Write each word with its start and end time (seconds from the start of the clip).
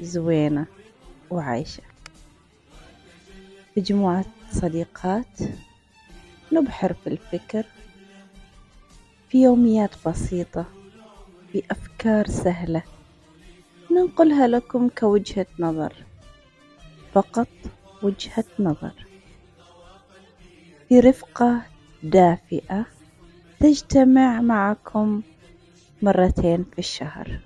زوينة 0.00 0.66
وعايشة. 1.30 1.82
مجموعة 3.76 4.24
صديقات 4.52 5.38
نبحر 6.52 6.92
في 6.92 7.06
الفكر 7.06 7.66
في 9.28 9.42
يوميات 9.42 10.08
بسيطة 10.08 10.64
بأفكار 11.54 12.26
سهلة 12.26 12.82
ننقلها 13.90 14.46
لكم 14.46 14.88
كوجهة 14.88 15.46
نظر 15.58 15.92
فقط 17.12 17.48
وجهة 18.02 18.44
نظر. 18.58 18.92
برفقة 20.90 21.62
دافئة 22.02 22.86
تجتمع 23.60 24.40
معكم 24.40 25.22
مرتين 26.02 26.64
في 26.72 26.78
الشهر. 26.78 27.40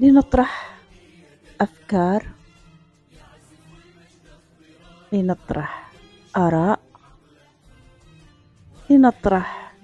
لنطرح 0.00 0.78
أفكار 1.60 2.26
لنطرح 5.12 5.90
آراء 6.36 6.80
لنطرح 8.90 9.74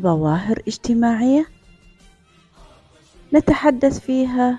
ظواهر 0.00 0.62
اجتماعية 0.68 1.46
نتحدث 3.34 4.00
فيها 4.00 4.58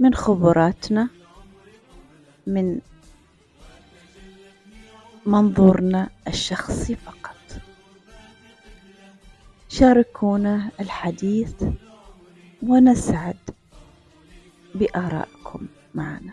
من 0.00 0.14
خبراتنا 0.14 1.08
من 2.46 2.80
منظورنا 5.26 6.08
الشخصي 6.28 6.94
فقط. 6.94 7.17
شاركونا 9.78 10.70
الحديث 10.80 11.54
ونسعد 12.62 13.36
بآرائكم 14.74 15.66
معنا. 15.94 16.32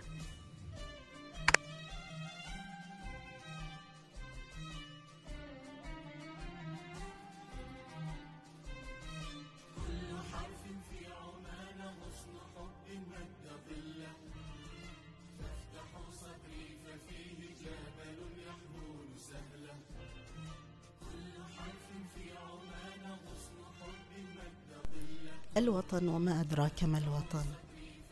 الوطن 25.58 26.08
وما 26.08 26.42
أدراك 26.42 26.84
ما 26.84 26.98
الوطن. 26.98 27.46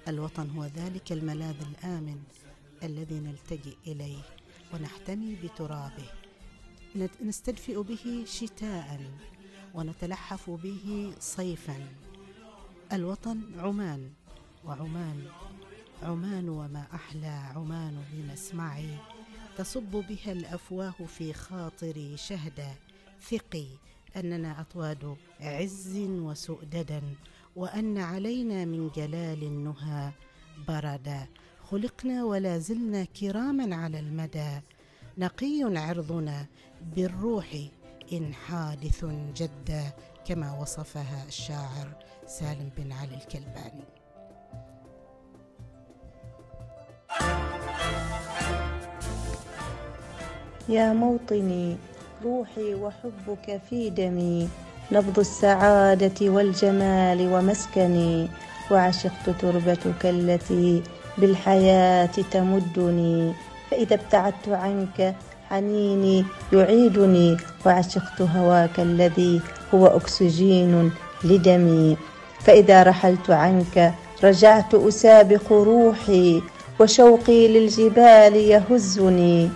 الوطن 0.08 0.50
هو 0.50 0.66
ذلك 0.66 1.12
الملاذ 1.12 1.56
الآمن 1.62 2.20
الذي 2.84 3.20
نلتجئ 3.20 3.76
إليه 3.88 4.22
ونحتمي 4.74 5.36
بترابه. 5.36 6.10
نستدفئ 7.22 7.84
به 7.84 8.24
شتاء 8.28 9.12
ونتلحف 9.74 10.50
به 10.50 11.14
صيفا. 11.20 11.88
الوطن 12.94 13.42
عمان 13.60 14.12
وعمان 14.66 15.28
عمان 16.04 16.50
وما 16.50 16.86
أحلى 16.94 17.52
عمان 17.56 18.04
بمسمعي. 18.14 18.98
تصب 19.58 19.92
بها 19.92 20.32
الأفواه 20.32 20.96
في 21.18 21.34
خاطري 21.34 22.18
شهدا. 22.18 22.76
ثقي 23.22 23.68
أننا 24.16 24.62
أطواد 24.62 25.18
عز 25.40 25.98
وسؤددا. 25.98 27.02
وأن 27.56 27.98
علينا 27.98 28.66
من 28.66 28.90
جلال 28.90 29.44
النهى. 29.44 30.12
بردا 30.68 31.28
خلقنا 31.70 32.24
ولا 32.24 32.58
زلنا 32.58 33.04
كراما 33.04 33.76
على 33.76 34.00
المدى. 34.00 34.62
نقي 35.18 35.64
عرضنا 35.64 36.46
بالروح 36.96 37.48
إن 38.14 38.34
حادث 38.34 39.06
جدا 39.36 39.84
كما 40.26 40.60
وصفها 40.62 41.26
الشاعر 41.28 41.96
سالم 42.28 42.70
بن 42.78 42.92
علي 42.92 43.16
الكلباني. 43.16 43.86
يا 50.70 50.94
موطني 50.94 51.78
روحي 52.24 52.74
وحبك 52.74 53.62
في 53.70 53.90
دمي. 53.90 54.50
نبض 54.92 55.20
السعادة 55.20 56.20
والجمال 56.22 57.34
ومسكني 57.34 58.28
وعشقت 58.72 59.30
تربتك 59.42 60.06
التي 60.06 60.84
بالحياة 61.18 62.16
تمدني. 62.32 63.34
فإذا 63.72 63.94
ابتعدت 63.94 64.48
عنك 64.50 65.16
حنيني 65.50 66.26
يعيدني. 66.54 67.38
وعشقت 67.66 68.22
هواك 68.22 68.80
الذي 68.80 69.42
هو 69.74 69.88
أكسجين 69.88 70.92
لدمي. 71.24 71.98
فإذا 72.40 72.84
رحلت 72.84 73.30
عنك 73.30 73.94
رجعت 74.24 74.76
أسابق 74.76 75.52
روحي. 75.52 76.42
وشوقي 76.80 77.48
للجبال 77.48 78.36
يهزني. 78.36 79.50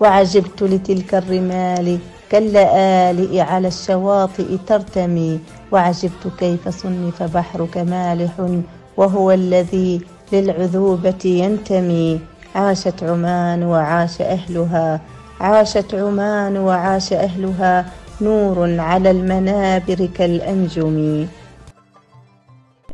وعجبت 0.00 0.62
لتلك 0.62 1.14
الرمال 1.14 1.98
كاللآلئ 2.30 3.40
على 3.40 3.68
الشواطئ 3.68 4.56
ترتمي 4.66 5.40
وعجبت 5.72 6.32
كيف 6.38 6.68
صنف 6.68 7.22
بحرك 7.22 7.78
مالح 7.78 8.62
وهو 8.96 9.30
الذي 9.30 10.00
للعذوبة 10.32 11.24
ينتمي. 11.24 12.20
عاشت 12.54 13.02
عمان 13.02 13.62
وعاش 13.62 14.20
أهلها 14.20 15.00
عاشت 15.40 15.94
عمان 15.94 16.56
وعاش 16.56 17.12
أهلها 17.12 17.90
نور 18.20 18.80
على 18.80 19.10
المنابر 19.10 20.06
كالأنجم. 20.06 21.26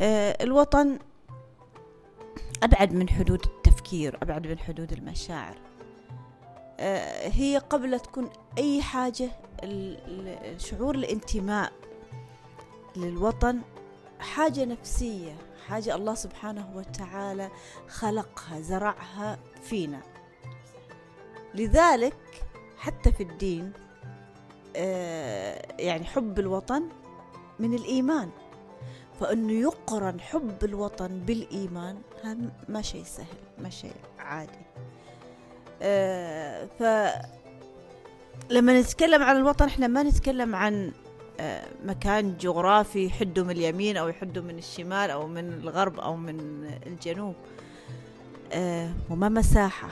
آه، 0.00 0.36
الوطن 0.40 0.98
أبعد 2.62 2.92
من 2.92 3.08
حدود 3.08 3.40
التفكير 3.44 4.18
أبعد 4.22 4.46
من 4.46 4.58
حدود 4.58 4.92
المشاعر. 4.92 5.65
هي 7.30 7.62
قبل 7.70 8.00
تكون 8.00 8.30
أي 8.58 8.82
حاجة 8.82 9.30
شعور 10.58 10.94
الانتماء 10.94 11.72
للوطن 12.96 13.60
حاجة 14.20 14.64
نفسية 14.64 15.36
حاجة 15.68 15.94
الله 15.94 16.14
سبحانه 16.14 16.72
وتعالى 16.76 17.50
خلقها 17.88 18.60
زرعها 18.60 19.38
فينا. 19.62 20.02
لذلك 21.54 22.44
حتى 22.78 23.12
في 23.12 23.22
الدين 23.22 23.72
آه، 24.76 25.66
يعني 25.78 26.04
حب 26.04 26.38
الوطن 26.38 26.88
من 27.58 27.74
الإيمان. 27.74 28.30
فإنه 29.20 29.52
يقرن 29.52 30.20
حب 30.20 30.64
الوطن 30.64 31.18
بالإيمان 31.18 31.98
هذا 32.24 32.52
ما 32.68 32.82
شيء 32.82 33.04
سهل 33.04 33.36
ما 33.58 33.70
شيء 33.70 33.96
عادي. 34.18 34.52
آه، 34.52 34.95
ف 36.78 36.82
لما 38.50 38.80
نتكلم 38.80 39.22
عن 39.22 39.36
الوطن 39.36 39.64
إحنا 39.64 39.86
ما 39.86 40.02
نتكلم 40.02 40.56
عن 40.56 40.92
آه، 41.40 41.66
مكان 41.84 42.36
جغرافي 42.36 43.06
يحده 43.06 43.44
من 43.44 43.50
اليمين 43.50 43.96
أو 43.96 44.08
يحده 44.08 44.42
من 44.42 44.58
الشمال 44.58 45.10
أو 45.10 45.26
من 45.26 45.52
الغرب 45.52 46.00
أو 46.00 46.16
من 46.16 46.66
الجنوب. 46.86 47.34
آه، 48.52 48.90
وما 49.10 49.28
مساحة. 49.28 49.88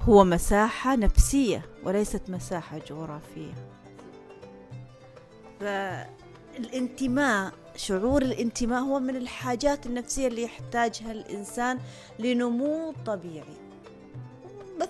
هو 0.00 0.24
مساحة 0.24 0.96
نفسية 0.96 1.62
وليست 1.84 2.22
مساحة 2.28 2.78
جغرافية. 2.78 3.54
فالانتماء 5.60 7.52
شعور 7.76 8.22
الانتماء 8.22 8.80
هو 8.82 9.00
من 9.00 9.16
الحاجات 9.16 9.86
النفسية 9.86 10.26
اللي 10.26 10.42
يحتاجها 10.42 11.12
الإنسان 11.12 11.78
لنمو 12.18 12.94
طبيعي. 13.06 13.63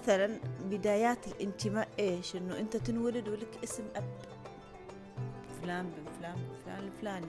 مثلا 0.03 0.39
بدايات 0.65 1.27
الانتماء 1.27 1.89
إيش؟ 1.99 2.37
إنه 2.37 2.59
أنت 2.59 2.77
تنولد 2.77 3.29
ولك 3.29 3.59
اسم 3.65 3.85
أب. 3.97 4.05
فلان 5.63 5.87
بن 5.87 6.13
فلان 6.19 6.35
بن 6.35 6.55
فلان 6.65 6.85
الفلاني 6.85 7.27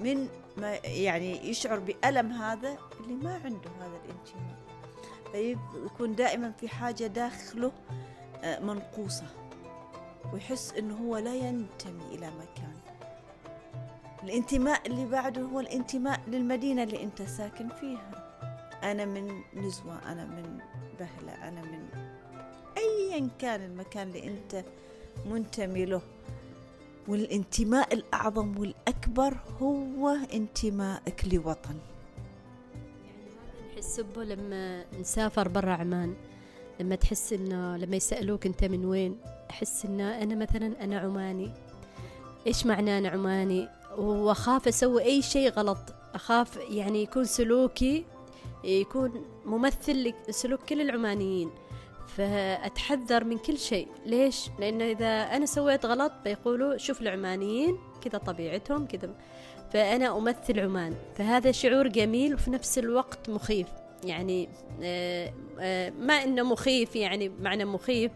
من 0.00 0.28
ما 0.56 0.74
يعني 0.84 1.48
يشعر 1.50 1.78
بألم 1.78 2.32
هذا 2.32 2.78
اللي 3.00 3.14
ما 3.14 3.34
عنده 3.34 3.70
هذا 3.80 4.00
الانتماء. 4.04 4.56
فيكون 5.32 6.14
دائما 6.14 6.52
في 6.60 6.68
حاجة 6.68 7.06
داخله 7.06 7.72
آه، 8.42 8.60
منقوصة. 8.60 9.26
ويحس 10.32 10.72
إنه 10.72 10.94
هو 10.94 11.16
لا 11.16 11.34
ينتمي 11.34 12.04
إلى 12.14 12.26
مكان. 12.26 12.76
الانتماء 14.22 14.86
اللي 14.86 15.06
بعده 15.06 15.42
هو 15.42 15.60
الانتماء 15.60 16.20
للمدينة 16.28 16.82
اللي 16.82 17.02
أنت 17.02 17.22
ساكن 17.22 17.68
فيها. 17.68 18.32
أنا 18.82 19.04
من 19.04 19.42
نزوة 19.54 20.12
أنا 20.12 20.24
من 20.24 20.58
بهلة 20.98 21.48
أنا 21.48 21.62
من 21.62 21.88
ايا 22.82 23.28
كان 23.38 23.64
المكان 23.64 24.08
اللي 24.08 24.28
أنت 24.28 24.64
منتمي 25.30 25.84
له. 25.84 26.00
والانتماء 27.08 27.94
الأعظم 27.94 28.58
والأكبر 28.58 29.36
هو 29.60 30.16
انتمائك 30.34 31.34
لوطن. 31.34 31.76
نحس 33.72 34.00
به 34.00 34.24
لما 34.24 34.84
نسافر 35.00 35.48
برا 35.48 35.72
عمان 35.72 36.14
لما 36.80 36.94
تحس 36.94 37.32
إنه 37.32 37.76
لما 37.76 37.96
يسألوك 37.96 38.46
أنت 38.46 38.64
من 38.64 38.84
وين 38.84 39.16
أحس 39.50 39.84
انه 39.84 40.22
أنا 40.22 40.34
مثلا 40.34 40.84
أنا 40.84 40.98
عماني. 40.98 41.50
إيش 42.46 42.66
معنى 42.66 42.98
أنا 42.98 43.08
عماني؟ 43.08 43.68
وأخاف 43.98 44.68
أسوي 44.68 45.02
أي 45.02 45.22
شيء 45.22 45.50
غلط. 45.50 45.78
أخاف 46.14 46.56
يعني 46.56 47.02
يكون 47.02 47.24
سلوكي 47.24 48.04
يكون 48.64 49.24
ممثل 49.44 50.14
لسلوك 50.28 50.60
كل 50.60 50.80
العمانيين. 50.80 51.50
فأتحذر 52.16 53.24
من 53.24 53.38
كل 53.38 53.58
شيء. 53.58 53.88
ليش؟ 54.06 54.48
لأن 54.58 54.82
إذا 54.82 55.06
أنا 55.06 55.46
سويت 55.46 55.86
غلط 55.86 56.12
بيقولوا 56.24 56.76
شوف 56.76 57.00
العمانيين 57.00 57.78
كذا 58.04 58.18
طبيعتهم 58.18 58.86
كذا. 58.86 59.14
فأنا 59.72 60.18
أمثل 60.18 60.60
عمان. 60.60 60.94
فهذا 61.16 61.52
شعور 61.52 61.88
جميل 61.88 62.34
وفي 62.34 62.50
نفس 62.50 62.78
الوقت 62.78 63.30
مخيف. 63.30 63.66
يعني 64.04 64.48
آه، 64.82 65.32
آه، 65.60 65.90
ما 65.90 66.14
إنه 66.14 66.42
مخيف 66.42 66.96
يعني 66.96 67.28
معنى 67.28 67.64
مخيف 67.64 68.12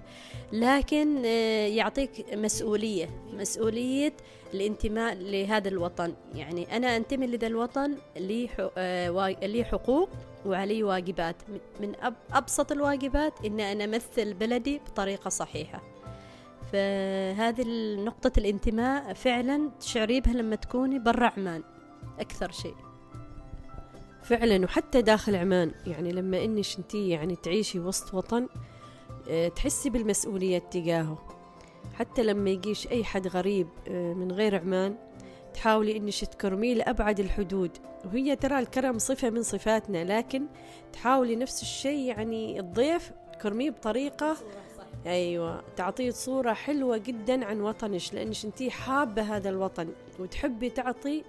لكن 0.53 1.23
آه، 1.25 1.67
يعطيك 1.67 2.35
مسؤولية 2.35 3.11
مسؤولية 3.33 4.13
الانتماء 4.55 5.15
لهذا 5.15 5.69
الوطن. 5.69 6.15
يعني 6.35 6.77
أنا 6.77 6.97
أنتمي 6.97 7.27
لذا 7.27 7.47
الوطن 7.47 7.97
لي 8.17 9.65
حقوق 9.65 10.09
وعلي 10.47 10.83
واجبات. 10.83 11.37
من 11.81 11.93
أبسط 12.33 12.73
الواجبات 12.73 13.45
إن 13.45 13.61
أنا 13.61 13.85
أمثل 13.85 14.35
بلدي 14.35 14.79
بطريقة 14.79 15.29
صحيحة. 15.29 15.83
فهذه 16.73 17.65
نقطة 17.97 18.33
الانتماء 18.39 19.13
فعلا 19.13 19.71
تشعري 19.81 20.21
بها 20.21 20.33
لما 20.33 20.57
تكوني 20.57 20.99
برا 20.99 21.33
عمان 21.37 21.63
أكثر 22.21 22.53
شيء. 22.53 22.86
فعلا 24.27 24.65
وحتى 24.65 25.03
داخل 25.03 25.37
عمان. 25.37 25.73
يعني 25.87 26.13
لما 26.13 26.45
انش 26.45 26.79
انتي 26.79 27.09
يعني 27.09 27.37
تعيشي 27.37 27.79
وسط 27.79 28.15
وطن 28.15 28.49
آه، 29.29 29.49
تحسي 29.49 29.91
بالمسؤولية 29.91 30.59
تجاهه. 30.59 31.19
حتى 31.95 32.23
لما 32.23 32.51
يجيش 32.51 32.89
أي 32.89 33.05
حد 33.05 33.29
غريب 33.29 33.69
آه، 33.89 34.15
من 34.15 34.33
غير 34.33 34.57
عمان 34.57 34.97
تحاولي 35.55 35.97
انك 35.97 36.25
تكرميه 36.25 36.75
لأبعد 36.75 37.21
الحدود. 37.21 37.71
وهي 38.05 38.37
ترى 38.37 38.59
الكرم 38.59 38.99
صفة 38.99 39.31
من 39.31 39.43
صفاتنا 39.43 40.19
لكن 40.19 40.47
تحاولي 40.93 41.37
نفس 41.37 41.63
الشيء 41.63 42.01
يعني 42.01 42.61
الضيف 42.61 43.13
تكرميه 43.33 43.71
بطريقة 43.71 44.37
أيوه 45.07 45.63
تعطيه 45.77 46.11
صورة 46.11 46.53
حلوة 46.53 46.97
جدا 46.97 47.45
عن 47.45 47.61
وطنش 47.61 48.15
لانش 48.15 48.45
انتي 48.45 48.71
حابة 48.71 49.23
هذا 49.23 49.49
الوطن 49.51 49.89
وتحبي 50.19 50.71
تعطي 50.71 51.25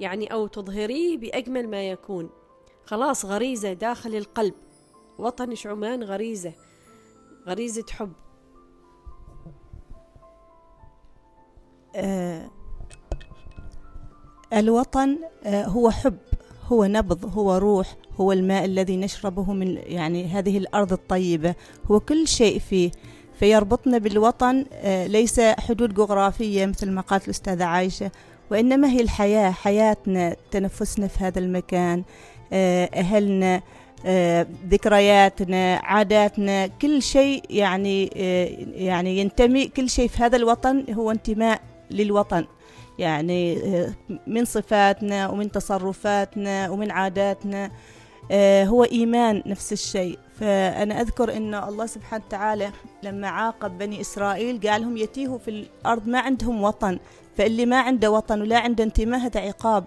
يعني 0.00 0.32
أو 0.32 0.46
تظهريه 0.46 1.18
بأجمل 1.18 1.68
ما 1.68 1.88
يكون. 1.88 2.30
خلاص 2.84 3.24
غريزة 3.24 3.72
داخل 3.72 4.14
القلب. 4.14 4.54
وطنش 5.18 5.66
عمان 5.66 6.02
غريزة 6.02 6.52
غريزة 7.46 7.84
حب. 7.90 8.12
آه 11.96 12.50
الوطن 14.52 15.18
آه 15.44 15.64
هو 15.64 15.90
حب 15.90 16.18
هو 16.66 16.84
نبض 16.84 17.38
هو 17.38 17.56
روح 17.56 17.96
هو 18.20 18.32
الماء 18.32 18.64
الذي 18.64 18.96
نشربه 18.96 19.52
من 19.52 19.76
يعني 19.76 20.24
هذه 20.26 20.58
الأرض 20.58 20.92
الطيبة. 20.92 21.54
هو 21.90 22.00
كل 22.00 22.28
شيء 22.28 22.58
فيه. 22.58 22.90
فيربطنا 23.34 23.98
بالوطن 23.98 24.66
آه 24.72 25.06
ليس 25.06 25.40
حدود 25.40 25.94
جغرافية 25.94 26.66
مثل 26.66 26.90
ما 26.90 27.00
قالت 27.00 27.24
الأستاذة 27.24 27.64
عايشة. 27.64 28.10
وإنما 28.50 28.88
هي 28.88 29.00
الحياة 29.00 29.50
حياتنا 29.50 30.36
تنفسنا 30.50 31.06
في 31.06 31.24
هذا 31.24 31.38
المكان 31.38 32.04
آه 32.52 32.90
أهلنا 32.94 33.62
آه 34.06 34.46
ذكرياتنا 34.68 35.80
عاداتنا 35.84 36.66
كل 36.66 37.02
شيء 37.02 37.42
يعني 37.50 38.10
آه 38.16 38.48
يعني 38.74 39.18
ينتمي 39.18 39.66
كل 39.66 39.90
شيء 39.90 40.08
في 40.08 40.22
هذا 40.22 40.36
الوطن 40.36 40.84
هو 40.94 41.10
انتماء 41.10 41.60
للوطن. 41.90 42.46
يعني 42.98 43.58
من 44.26 44.44
صفاتنا 44.44 45.28
ومن 45.28 45.50
تصرفاتنا 45.50 46.70
ومن 46.70 46.90
عاداتنا 46.90 47.70
هو 48.64 48.84
إيمان 48.84 49.42
نفس 49.46 49.72
الشيء. 49.72 50.18
فأنا 50.40 51.00
أذكر 51.00 51.36
أن 51.36 51.54
الله 51.54 51.86
سبحانه 51.86 52.24
وتعالى 52.26 52.70
لما 53.02 53.28
عاقب 53.28 53.78
بني 53.78 54.00
إسرائيل 54.00 54.60
قال 54.68 54.82
لهم 54.82 54.96
يتيهوا 54.96 55.38
في 55.38 55.50
الأرض 55.50 56.08
ما 56.08 56.20
عندهم 56.20 56.62
وطن. 56.62 56.98
فاللي 57.40 57.66
ما 57.66 57.80
عنده 57.80 58.10
وطن 58.10 58.40
ولا 58.40 58.58
عنده 58.58 58.84
انتماء 58.84 59.20
هذا 59.20 59.40
عقاب. 59.40 59.84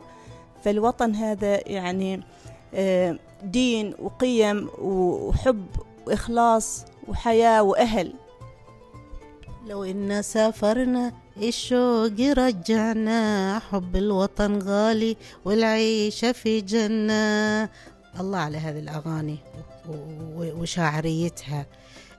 فالوطن 0.63 1.15
هذا 1.15 1.69
يعني 1.69 2.23
آه، 2.73 3.19
دين 3.43 3.93
وقيم 3.99 4.69
وحب 4.81 5.65
وإخلاص 6.07 6.85
وحياة 7.07 7.63
وأهل. 7.63 8.13
لو 9.67 9.83
إنا 9.83 10.21
سافرنا 10.21 11.13
الشوق 11.37 12.19
رجعنا 12.19 13.59
حب 13.59 13.95
الوطن 13.95 14.59
غالي 14.59 15.17
والعيشة 15.45 16.31
في 16.31 16.61
جنة. 16.61 17.69
الله 18.19 18.37
على 18.37 18.57
هذه 18.57 18.79
الأغاني 18.79 19.37
وشاعريتها 20.37 21.65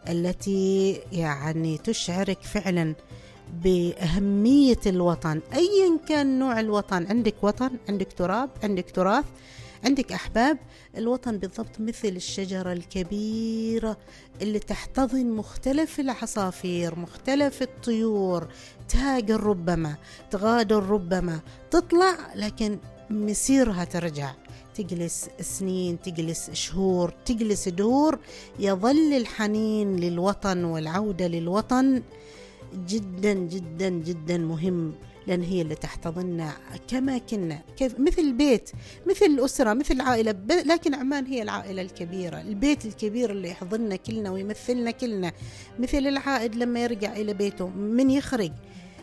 التي 0.09 1.01
يعني 1.13 1.79
تشعرك 1.79 2.43
فعلا. 2.43 2.95
بأهمية 3.63 4.81
الوطن. 4.87 5.41
أيا 5.55 5.99
كان 6.09 6.39
نوع 6.39 6.61
الوطن 6.61 7.07
عندك 7.07 7.35
وطن 7.43 7.71
عندك 7.89 8.13
تراب 8.13 8.51
عندك 8.63 8.91
تراث 8.91 9.25
عندك 9.85 10.13
أحباب 10.13 10.59
الوطن 10.97 11.39
بالضبط 11.39 11.81
مثل 11.81 12.09
الشجرة 12.09 12.73
الكبيرة 12.73 13.97
اللي 14.43 14.59
تحتضن 14.59 15.27
مختلف 15.27 16.01
العصافير 16.01 16.99
مختلف 16.99 17.63
الطيور 17.63 18.49
تهاجر 18.89 19.41
ربما 19.41 19.95
تغادر 20.31 20.83
ربما 20.83 21.41
تطلع 21.71 22.17
لكن 22.35 22.79
مسيرها 23.11 23.85
ترجع. 23.85 24.33
تجلس 24.75 25.29
سنين 25.41 26.01
تجلس 26.01 26.51
شهور 26.51 27.15
تجلس 27.25 27.69
دور 27.69 28.19
يظل 28.59 29.13
الحنين 29.13 29.97
للوطن 29.97 30.65
والعودة 30.65 31.27
للوطن 31.27 32.03
جدا 32.75 33.33
جدا 33.33 33.89
جدا 33.89 34.39
مهم 34.39 34.95
لأن 35.27 35.43
هي 35.43 35.63
اللي 35.63 35.75
تحتضننا 35.75 36.53
كما 36.89 37.19
كنا. 37.19 37.63
كيف؟ 37.77 38.01
مثل 38.01 38.23
البيت 38.23 38.71
مثل 39.07 39.27
الأسرة 39.27 39.75
مثل 39.75 39.95
العائلة 39.95 40.35
لكن 40.67 40.95
عمان 40.95 41.27
هي 41.27 41.43
العائلة 41.43 41.83
الكبيرة. 41.83 42.41
البيت 42.41 42.85
الكبير 42.87 43.31
اللي 43.31 43.49
يحضننا 43.49 43.97
كلنا 43.97 44.31
ويمثلنا 44.31 44.91
كلنا. 44.91 45.33
مثل 45.79 45.99
العائد 45.99 46.55
لما 46.55 46.81
يرجع 46.81 47.17
إلى 47.17 47.35
بيته. 47.35 47.69
من 47.69 48.11
يخرج؟ 48.11 48.53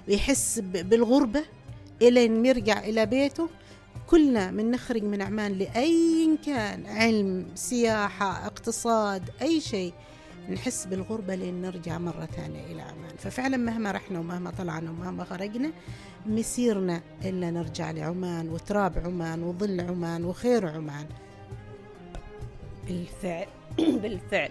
ويحس 0.08 0.60
بالغربة. 0.60 1.44
إلى 2.02 2.48
يرجع 2.48 2.84
إلى 2.84 3.06
بيته. 3.06 3.50
كلنا 4.08 4.52
من 4.52 4.72
نخرج 4.72 5.04
من 5.04 5.22
عمان 5.22 5.54
لأي 5.54 6.38
كان. 6.46 6.86
علم 6.86 7.46
سياحة 7.56 8.46
اقتصاد 8.46 9.30
أي 9.42 9.62
شيء. 9.62 9.94
نحس 10.50 10.86
بالغربة 10.86 11.36
لين 11.36 11.62
نرجع 11.62 11.98
مرة 11.98 12.26
ثانية 12.26 12.66
إلى 12.66 12.82
عمان 12.82 13.16
ففعلا 13.18 13.58
مهما 13.58 13.92
رحنا 13.92 14.20
ومهما 14.20 14.52
طلعنا 14.52 14.90
ومهما 14.90 15.24
خرجنا 15.24 15.72
مسيرنا 16.26 17.02
إلا 17.26 17.52
نرجع 17.52 17.92
لعمان 17.92 18.50
وتراب 18.50 18.98
عمان 19.06 19.44
وظل 19.44 19.82
عمان 19.82 20.26
وخير 20.26 20.68
عمان. 20.68 21.06
بالفعل 22.88 23.48
بالفعل. 24.02 24.50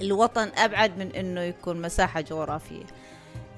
الوطن 0.00 0.48
أبعد 0.56 0.98
من 0.98 1.12
أنه 1.12 1.40
يكون 1.40 1.82
مساحة 1.82 2.20
جغرافية. 2.20 2.84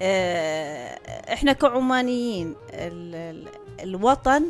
آه، 0.01 1.33
إحنا 1.33 1.53
كعمانيين 1.53 2.55
الوطن 3.83 4.45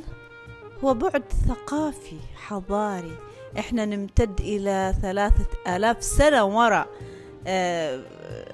هو 0.83 0.93
بعد 0.93 1.24
ثقافي 1.48 2.19
حضاري 2.36 3.28
إحنا 3.59 3.85
نمتد 3.85 4.39
إلى 4.39 4.93
ثلاثة 5.01 5.45
آلاف 5.75 6.03
سنة 6.03 6.43
وراء 6.43 6.87
آه، 7.47 7.99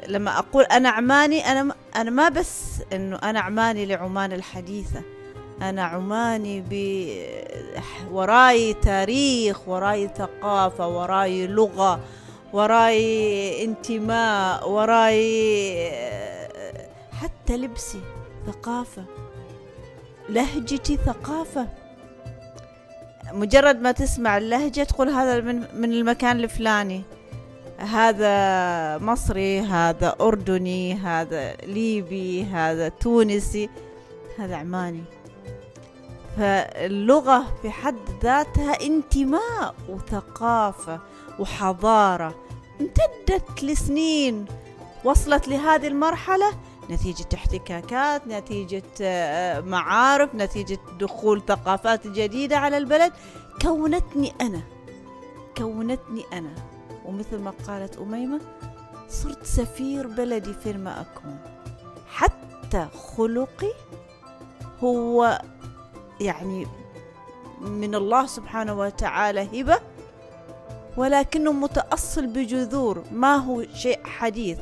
لما 0.07 0.39
أقول 0.39 0.63
أنا 0.63 0.89
عماني 0.89 1.51
أنا 1.51 1.75
أنا 1.95 2.09
ما 2.09 2.29
بس 2.29 2.81
إنه 2.93 3.15
أنا 3.15 3.39
عماني 3.39 3.85
لعمان 3.85 4.33
الحديثة 4.33 5.01
أنا 5.61 5.83
عماني 5.83 6.63
ب 6.69 6.73
وراي 8.11 8.73
تاريخ 8.73 9.67
وراي 9.67 10.09
ثقافة 10.17 10.87
وراي 10.87 11.47
لغة 11.47 11.99
وراي 12.53 13.63
انتماء 13.63 14.69
وراي 14.69 15.91
حتى 17.21 17.57
لبسي 17.57 18.01
ثقافة 18.47 19.03
لهجتي 20.29 20.97
ثقافة. 20.97 21.67
مجرد 23.33 23.81
ما 23.81 23.91
تسمع 23.91 24.37
اللهجة 24.37 24.83
تقول 24.83 25.09
هذا 25.09 25.41
من 25.41 25.65
من 25.73 25.91
المكان 25.91 26.39
الفلاني. 26.39 27.01
هذا 27.77 28.97
مصري 28.97 29.59
هذا 29.59 30.15
أردني 30.21 30.93
هذا 30.93 31.55
ليبي 31.55 32.43
هذا 32.43 32.89
تونسي 32.89 33.69
هذا 34.39 34.55
عماني. 34.55 35.03
فاللغة 36.37 37.45
في 37.61 37.69
حد 37.69 37.95
ذاتها 38.23 38.81
انتماء 38.81 39.75
وثقافة 39.89 40.99
وحضارة. 41.39 42.35
امتدت 42.81 43.63
لسنين 43.63 44.45
وصلت 45.03 45.47
لهذه 45.47 45.87
المرحلة 45.87 46.51
نتيجة 46.89 47.25
احتكاكات 47.33 48.27
نتيجة 48.27 48.83
آه، 49.01 49.59
معارف 49.61 50.35
نتيجة 50.35 50.79
دخول 50.99 51.41
ثقافات 51.47 52.07
جديدة 52.07 52.57
على 52.57 52.77
البلد. 52.77 53.13
كونتني 53.61 54.33
أنا 54.41 54.61
كونتني 55.57 56.23
أنا. 56.33 56.55
ومثل 57.05 57.39
ما 57.39 57.53
قالت 57.67 57.97
أميمة 57.97 58.39
صرت 59.09 59.45
سفير 59.45 60.07
بلدي 60.07 60.53
فين 60.53 60.83
ما 60.83 61.01
أكون 61.01 61.39
حتى 62.07 62.87
خلقي 63.17 63.71
هو 64.83 65.41
يعني 66.21 66.67
من 67.61 67.95
الله 67.95 68.25
سبحانه 68.25 68.73
وتعالى 68.79 69.61
هبة 69.61 69.79
ولكنه 70.97 71.51
متأصل 71.51 72.27
بجذور. 72.27 73.03
ما 73.11 73.35
هو 73.35 73.63
شيء 73.73 73.99
حديث. 74.03 74.59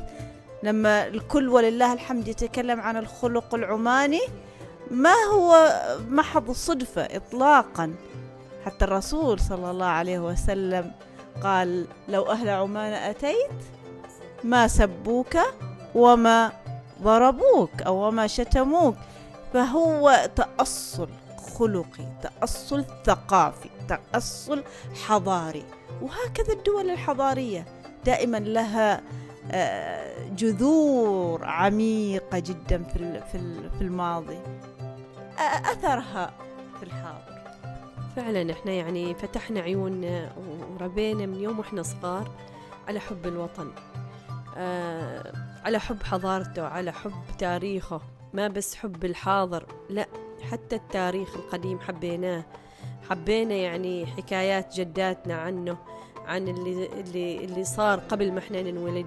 لما 0.64 1.06
الكل 1.06 1.48
ولله 1.48 1.92
الحمد 1.92 2.28
يتكلم 2.28 2.80
عن 2.80 2.96
الخلق 2.96 3.54
العماني 3.54 4.20
ما 4.90 5.14
هو 5.32 5.80
محض 6.08 6.50
صدفة 6.50 7.02
إطلاقا؟ 7.02 7.94
حتى 8.64 8.84
الرسول 8.84 9.40
صلى 9.40 9.70
الله 9.70 9.86
عليه 9.86 10.18
وسلم 10.18 10.92
قال 11.42 11.86
لو 12.08 12.22
أهل 12.22 12.48
عمان 12.48 12.92
أتيت 12.92 13.50
ما 14.44 14.68
سبوك 14.68 15.36
وما 15.94 16.52
ضربوك 17.02 17.82
أو 17.82 17.94
وما 17.96 18.26
شتموك. 18.26 18.96
فهو 19.54 20.28
تأصل 20.36 21.08
خلقي 21.58 22.06
تأصل 22.22 22.84
ثقافي 23.04 23.68
تأصل 23.88 24.62
حضاري. 25.06 25.64
وهكذا 26.02 26.52
الدول 26.52 26.90
الحضارية 26.90 27.66
دائما 28.04 28.36
لها 28.36 29.00
جذور 30.36 31.44
عميقة 31.44 32.38
جدا 32.38 32.82
في 32.82 33.22
في 33.32 33.70
في 33.78 33.80
الماضي. 33.80 34.38
أثرها 35.72 36.34
في 36.78 36.82
الحاضر. 36.82 37.34
فعلا 38.16 38.52
إحنا 38.52 38.72
يعني 38.72 39.14
فتحنا 39.14 39.60
عيوننا 39.60 40.32
وربينا 40.72 41.26
من 41.26 41.40
يوم 41.40 41.58
وإحنا 41.58 41.82
صغار 41.82 42.30
على 42.88 43.00
حب 43.00 43.26
الوطن. 43.26 43.72
على 45.64 45.78
حب 45.80 46.02
حضارته 46.02 46.62
على 46.66 46.92
حب 46.92 47.24
تاريخه. 47.38 48.00
ما 48.32 48.48
بس 48.48 48.74
حب 48.74 49.04
الحاضر 49.04 49.66
لا 49.90 50.06
حتى 50.50 50.76
التاريخ 50.76 51.36
القديم 51.36 51.80
حبيناه. 51.80 52.44
حبينا 53.10 53.54
يعني 53.54 54.06
حكايات 54.06 54.80
جداتنا 54.80 55.34
عنه. 55.34 55.78
عن 56.26 56.48
اللي 56.48 56.86
اللي 56.86 57.44
اللي 57.44 57.64
صار 57.64 57.98
قبل 57.98 58.32
ما 58.32 58.38
إحنا 58.38 58.62
ننولد 58.62 59.06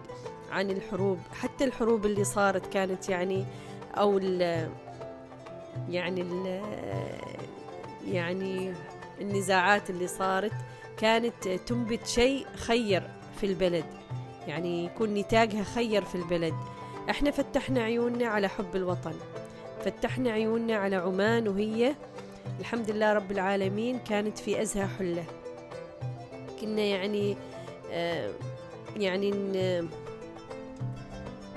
عن 0.51 0.69
الحروب 0.71 1.19
حتى 1.31 1.63
الحروب 1.63 2.05
اللي 2.05 2.23
صارت 2.23 2.73
كانت 2.73 3.09
يعني 3.09 3.45
أو 3.97 4.17
ال 4.17 4.69
يعني 5.89 6.21
ال 6.21 6.61
يعني 8.07 8.73
النزاعات 9.21 9.89
اللي 9.89 10.07
صارت 10.07 10.51
كانت 10.97 11.47
تنبت 11.47 12.07
شيء 12.07 12.45
خير 12.55 13.03
في 13.39 13.45
البلد 13.45 13.85
يعني 14.47 14.85
يكون 14.85 15.13
نتاجها 15.13 15.63
خير 15.63 16.05
في 16.05 16.15
البلد. 16.15 16.53
إحنا 17.09 17.31
فتحنا 17.31 17.83
عيوننا 17.83 18.27
على 18.27 18.47
حب 18.47 18.75
الوطن 18.75 19.13
فتحنا 19.85 20.31
عيوننا 20.31 20.75
على 20.77 20.95
عمان 20.95 21.47
وهي 21.47 21.95
الحمد 22.59 22.91
لله 22.91 23.13
رب 23.13 23.31
العالمين 23.31 23.99
كانت 23.99 24.37
في 24.37 24.61
أزهى 24.61 24.87
حلة. 24.99 25.23
كنا 26.61 26.81
يعني 26.81 27.37
آه 27.91 28.31
يعني 28.97 29.33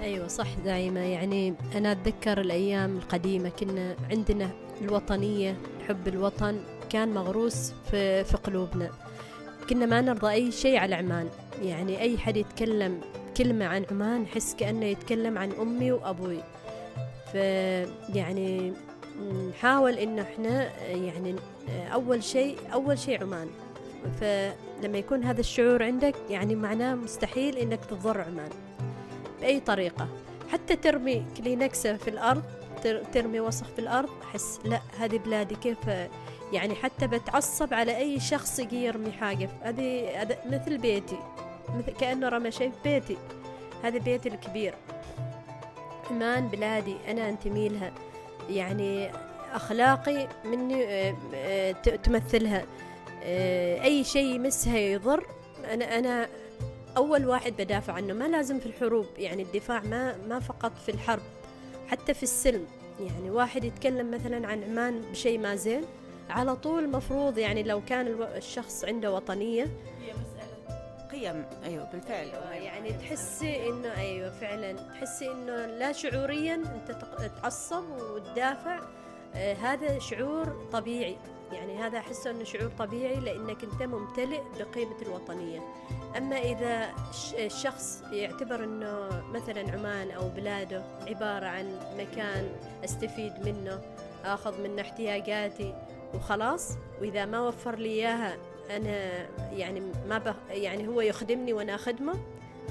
أيوه 0.00 0.28
صح 0.28 0.54
دايما. 0.64 1.04
يعني 1.07 1.54
أنا 1.75 1.92
أتذكر 1.92 2.40
الأيام 2.40 2.97
القديمة 2.97 3.49
كنا 3.49 3.97
عندنا 4.11 4.50
الوطنية 4.80 5.57
حب 5.88 6.09
الوطن 6.09 6.61
كان 6.90 7.14
مغروس 7.14 7.73
في 7.90 8.25
في 8.25 8.37
قلوبنا. 8.37 8.90
كنا 9.71 9.87
ما 9.87 10.00
نرضى 10.00 10.30
أي 10.30 10.52
شيء 10.52 10.76
على 10.76 10.95
عمان. 10.95 11.28
يعني 11.62 12.00
أي 12.00 12.19
حد 12.19 12.37
يتكلم 12.37 13.00
كلمة 13.37 13.66
عن 13.66 13.85
عمان 13.90 14.21
نحس 14.21 14.54
كأنه 14.54 14.87
يتكلم 14.87 15.38
عن 15.38 15.52
أمي 15.52 15.92
وأبوي. 15.92 16.38
ف 17.33 17.35
يعني 18.14 18.73
نحاول 19.50 19.92
انه 19.92 20.23
إحنا 20.23 20.71
يعني 20.90 21.35
أول 21.71 22.25
شيء 22.25 22.59
أول 22.73 22.99
شيء 22.99 23.23
عمان. 23.23 23.49
فلما 24.21 24.99
يكون 24.99 25.25
هذا 25.25 25.40
الشعور 25.40 25.83
عندك 25.83 26.14
يعني 26.30 26.54
معناه 26.54 26.95
مستحيل 26.95 27.57
إنك 27.57 27.85
تضر 27.85 28.21
عمان. 28.21 28.50
بأي 29.40 29.61
طريقة. 29.61 30.09
حتى 30.52 30.76
ترمي 30.76 31.25
كلينكسة 31.37 31.97
في 31.97 32.09
الأرض 32.11 32.42
تر- 32.85 33.02
ترمي 33.12 33.40
وسخ 33.40 33.66
في 33.66 33.78
الأرض 33.78 34.09
أحس 34.23 34.61
لا 34.64 34.80
هذه 34.99 35.19
بلادي 35.19 35.54
كيف 35.54 35.78
يعني 36.52 36.75
حتى 36.75 37.07
بتعصب 37.07 37.75
على 37.75 37.97
أي 37.97 38.21
شخص 38.21 38.59
يجي 38.59 38.85
يرمي 38.85 39.12
حاجة. 39.12 39.49
هذه 39.62 40.09
مثل 40.47 40.78
بيتي. 40.78 41.19
مثل 41.78 41.92
كأنه 41.92 42.28
رمى 42.28 42.50
شيء 42.50 42.71
في 42.71 42.76
بيتي. 42.90 43.16
هذا 43.85 43.99
بيتي 43.99 44.28
الكبير. 44.28 44.75
عمان 46.11 46.49
بلادي 46.49 46.97
أنا 47.09 47.28
أنتمي 47.28 47.69
لها. 47.69 47.92
يعني 48.50 49.11
أخلاقي 49.52 50.28
مني 50.45 50.85
آه، 50.85 51.14
آه، 51.35 51.73
تمثلها. 51.73 52.62
آه، 53.22 53.82
أي 53.82 54.04
شيء 54.04 54.34
يمسها 54.34 54.78
يضر. 54.78 55.26
أنا 55.72 55.98
أنا 55.98 56.28
أول 56.96 57.26
واحد 57.26 57.52
بدافع 57.58 57.92
عنه. 57.92 58.14
ما 58.14 58.28
لازم 58.28 58.58
في 58.60 58.66
الحروب 58.66 59.06
يعني 59.18 59.42
الدفاع 59.42 59.80
ما 59.80 60.16
ما 60.28 60.40
فقط 60.40 60.72
في 60.86 60.90
الحرب 60.90 61.22
حتى 61.88 62.14
في 62.14 62.22
السلم. 62.22 62.66
يعني 63.00 63.30
واحد 63.30 63.64
يتكلم 63.64 64.10
مثلا 64.10 64.46
عن 64.48 64.62
عمان 64.64 65.00
بشيء 65.10 65.38
ما 65.38 65.54
زين 65.56 65.84
على 66.30 66.56
طول 66.56 66.88
مفروض 66.90 67.38
يعني 67.38 67.62
لو 67.62 67.82
كان 67.88 68.22
الشخص 68.36 68.84
عنده 68.84 69.12
وطنية. 69.14 69.62
هي 69.64 70.12
مسألة 70.12 70.78
قيم. 71.12 71.44
أيوة 71.64 71.84
بالفعل. 71.92 72.28
أيوة 72.28 72.54
يعني 72.54 72.92
تحسي 72.92 73.68
انه 73.68 73.96
أيوه 73.96 74.30
فعلا. 74.30 74.72
تحسي 74.72 75.30
إنه 75.30 75.66
لا 75.66 75.92
شعوريا 75.92 76.54
أنت 76.54 76.90
تق- 76.90 77.26
تعصب 77.42 77.84
وتدافع. 78.14 78.80
آه 79.34 79.54
هذا 79.54 79.98
شعور 79.98 80.68
طبيعي. 80.72 81.16
يعني 81.52 81.78
هذا 81.78 81.99
أحسه 81.99 82.30
إنه 82.30 82.45
شعور 82.45 82.71
طبيعي 82.78 83.16
لأنك 83.21 83.64
أنت 83.64 83.83
ممتلئ 83.83 84.40
بقيمة 84.59 84.97
الوطنية. 85.02 85.61
أما 86.16 86.37
إذا 86.38 86.90
ش- 87.12 87.35
الشخص 87.35 88.02
يعتبر 88.12 88.64
إنه 88.64 89.09
مثلا 89.33 89.73
عمان 89.73 90.11
أو 90.11 90.28
بلاده 90.28 90.83
عبارة 91.09 91.47
عن 91.47 91.78
مكان 91.99 92.49
أستفيد 92.85 93.33
منه 93.49 93.80
آخذ 94.25 94.61
منه 94.62 94.83
احتياجاتي 94.83 95.75
وخلاص 96.14 96.73
وإذا 97.00 97.25
ما 97.25 97.40
وفر 97.40 97.75
لي 97.76 97.88
إياها 97.88 98.37
أنا 98.71 99.26
يعني 99.52 99.83
ما 100.09 100.19
بخ 100.19 100.35
يعني 100.50 100.88
هو 100.88 101.00
يخدمني 101.00 101.52
وأنا 101.52 101.75
أخدمه 101.75 102.14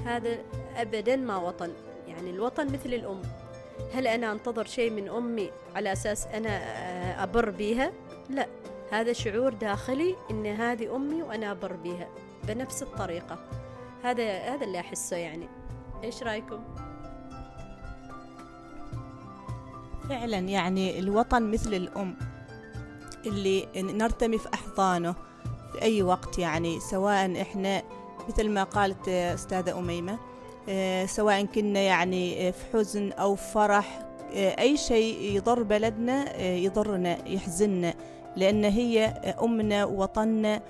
هذا 0.06 0.36
ابدا 0.76 1.16
ما 1.16 1.36
وطن. 1.36 1.72
يعني 2.08 2.30
الوطن 2.30 2.66
مثل 2.66 2.94
الأم. 2.94 3.22
هل 3.94 4.06
أنا 4.06 4.32
أنتظر 4.32 4.64
شيء 4.66 4.90
من 4.90 5.08
أمي 5.08 5.50
على 5.74 5.92
أساس 5.92 6.26
أنا 6.26 6.48
آه، 6.48 7.22
أبر 7.22 7.50
بيها؟ 7.50 7.92
لا. 8.30 8.46
هذا 8.90 9.12
شعور 9.12 9.54
داخلي 9.54 10.16
إن 10.30 10.46
هذه 10.46 10.96
أمي 10.96 11.22
وأنا 11.22 11.50
أبر 11.50 11.72
بيها 11.72 12.08
بنفس 12.48 12.82
الطريقة. 12.82 13.38
هذا 14.02 14.38
هذا 14.38 14.64
اللي 14.64 14.80
أحسه 14.80 15.16
يعني. 15.16 15.48
إيش 16.04 16.22
رأيكم؟ 16.22 16.60
فعلا 20.08 20.38
يعني 20.38 20.98
الوطن 20.98 21.50
مثل 21.50 21.74
الأم 21.74 22.16
اللي 23.26 23.68
نرتمي 23.76 24.38
في 24.38 24.48
أحضانه 24.54 25.14
في 25.72 25.82
أي 25.82 26.02
وقت 26.02 26.38
يعني 26.38 26.80
سواء 26.80 27.42
إحنا 27.42 27.82
مثل 28.28 28.48
ما 28.48 28.64
قالت 28.64 29.08
أستاذة 29.08 29.78
أميمة 29.78 30.18
آه، 30.68 31.06
سواء 31.06 31.44
كنا 31.44 31.80
يعني 31.80 32.48
آه، 32.48 32.50
في 32.50 32.64
حزن 32.72 33.12
أو 33.12 33.34
فرح 33.34 34.06
آه، 34.34 34.60
أي 34.60 34.76
شيء 34.76 35.36
يضر 35.36 35.62
بلدنا 35.62 36.40
يضرنا 36.42 37.28
يحزننا. 37.28 37.94
لأن 38.36 38.64
هي 38.64 39.04
أمنا 39.42 39.84
ووطننا 39.84 40.62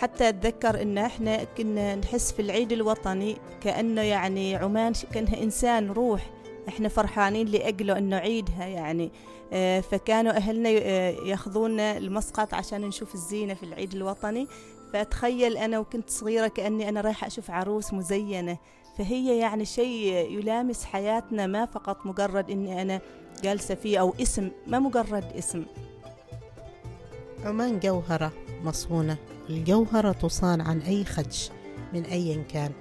حتى 0.00 0.28
أتذكر 0.28 0.82
إن 0.82 0.98
إحنا 0.98 1.44
كنا 1.44 1.94
نحس 1.94 2.32
في 2.32 2.42
العيد 2.42 2.72
الوطني 2.72 3.36
كأنه 3.62 4.02
يعني 4.02 4.56
عمان 4.56 4.92
كأنها 5.14 5.42
إنسان 5.42 5.90
روح. 5.90 6.30
إحنا 6.68 6.88
فرحانين 6.88 7.46
لأجله 7.48 7.98
إنه 7.98 8.16
عيدها 8.16 8.66
يعني. 8.66 9.10
آه، 9.52 9.80
فكانوا 9.80 10.32
أهلنا 10.32 10.68
آه، 10.68 11.10
يأخذونا 11.10 11.96
المسقط 11.96 12.54
عشان 12.54 12.80
نشوف 12.80 13.14
الزينة 13.14 13.54
في 13.54 13.62
العيد 13.62 13.94
الوطني. 13.94 14.46
فأتخيل 14.92 15.56
أنا 15.56 15.78
وكنت 15.78 16.10
صغيرة 16.10 16.46
كأني 16.48 16.88
أنا 16.88 17.00
رايحة 17.00 17.26
أشوف 17.26 17.50
عروس 17.50 17.92
مزينة. 17.92 18.58
فهي 18.98 19.38
يعني 19.38 19.64
شيء 19.64 20.12
يلامس 20.38 20.84
حياتنا 20.84 21.46
ما 21.46 21.66
فقط 21.66 22.06
مجرد 22.06 22.50
إني 22.50 22.82
أنا 22.82 23.00
جالسة 23.42 23.74
فيه 23.74 23.98
أو 24.00 24.14
اسم 24.22 24.50
ما 24.66 24.78
مجرد 24.78 25.24
اسم. 25.38 25.64
عمان 27.46 27.80
جوهرة 27.80 28.32
مصونة 28.64 29.16
الجوهرة 29.50 30.12
تصان 30.12 30.60
عن 30.60 30.80
أي 30.80 31.04
خدش 31.04 31.50
من 31.92 32.04
أيا 32.04 32.42
كان 32.42 32.72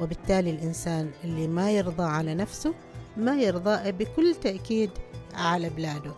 وبالتالي 0.00 0.50
الإنسان 0.50 1.10
اللي 1.24 1.48
ما 1.48 1.70
يرضى 1.70 2.02
على 2.02 2.34
نفسه 2.34 2.74
ما 3.16 3.36
يرضى 3.36 3.92
بكل 3.92 4.34
تأكيد 4.34 4.90
على 5.34 5.70
بلاده. 5.70 6.12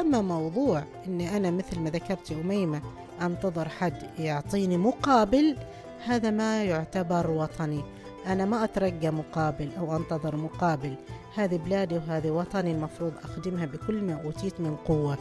أما 0.00 0.20
موضوع 0.20 0.84
أني 1.06 1.36
أنا 1.36 1.50
مثل 1.50 1.80
ما 1.80 1.90
ذكرت 1.90 2.32
أميمة 2.32 2.82
أنتظر 3.22 3.68
حد 3.68 4.02
يعطيني 4.18 4.76
مقابل 4.76 5.56
هذا 6.04 6.30
ما 6.30 6.64
يعتبر 6.64 7.30
وطني. 7.30 7.82
أنا 8.26 8.44
ما 8.44 8.64
أترجى 8.64 9.10
مقابل 9.10 9.68
أو 9.78 9.96
أنتظر 9.96 10.36
مقابل. 10.36 10.94
هذه 11.34 11.56
بلادي 11.56 11.94
وهذه 11.94 12.30
وطني 12.30 12.72
المفروض 12.72 13.12
أخدمها 13.24 13.66
بكل 13.66 14.02
ما 14.02 14.20
أوتيت 14.24 14.60
من 14.60 14.76
قوة. 14.76 15.18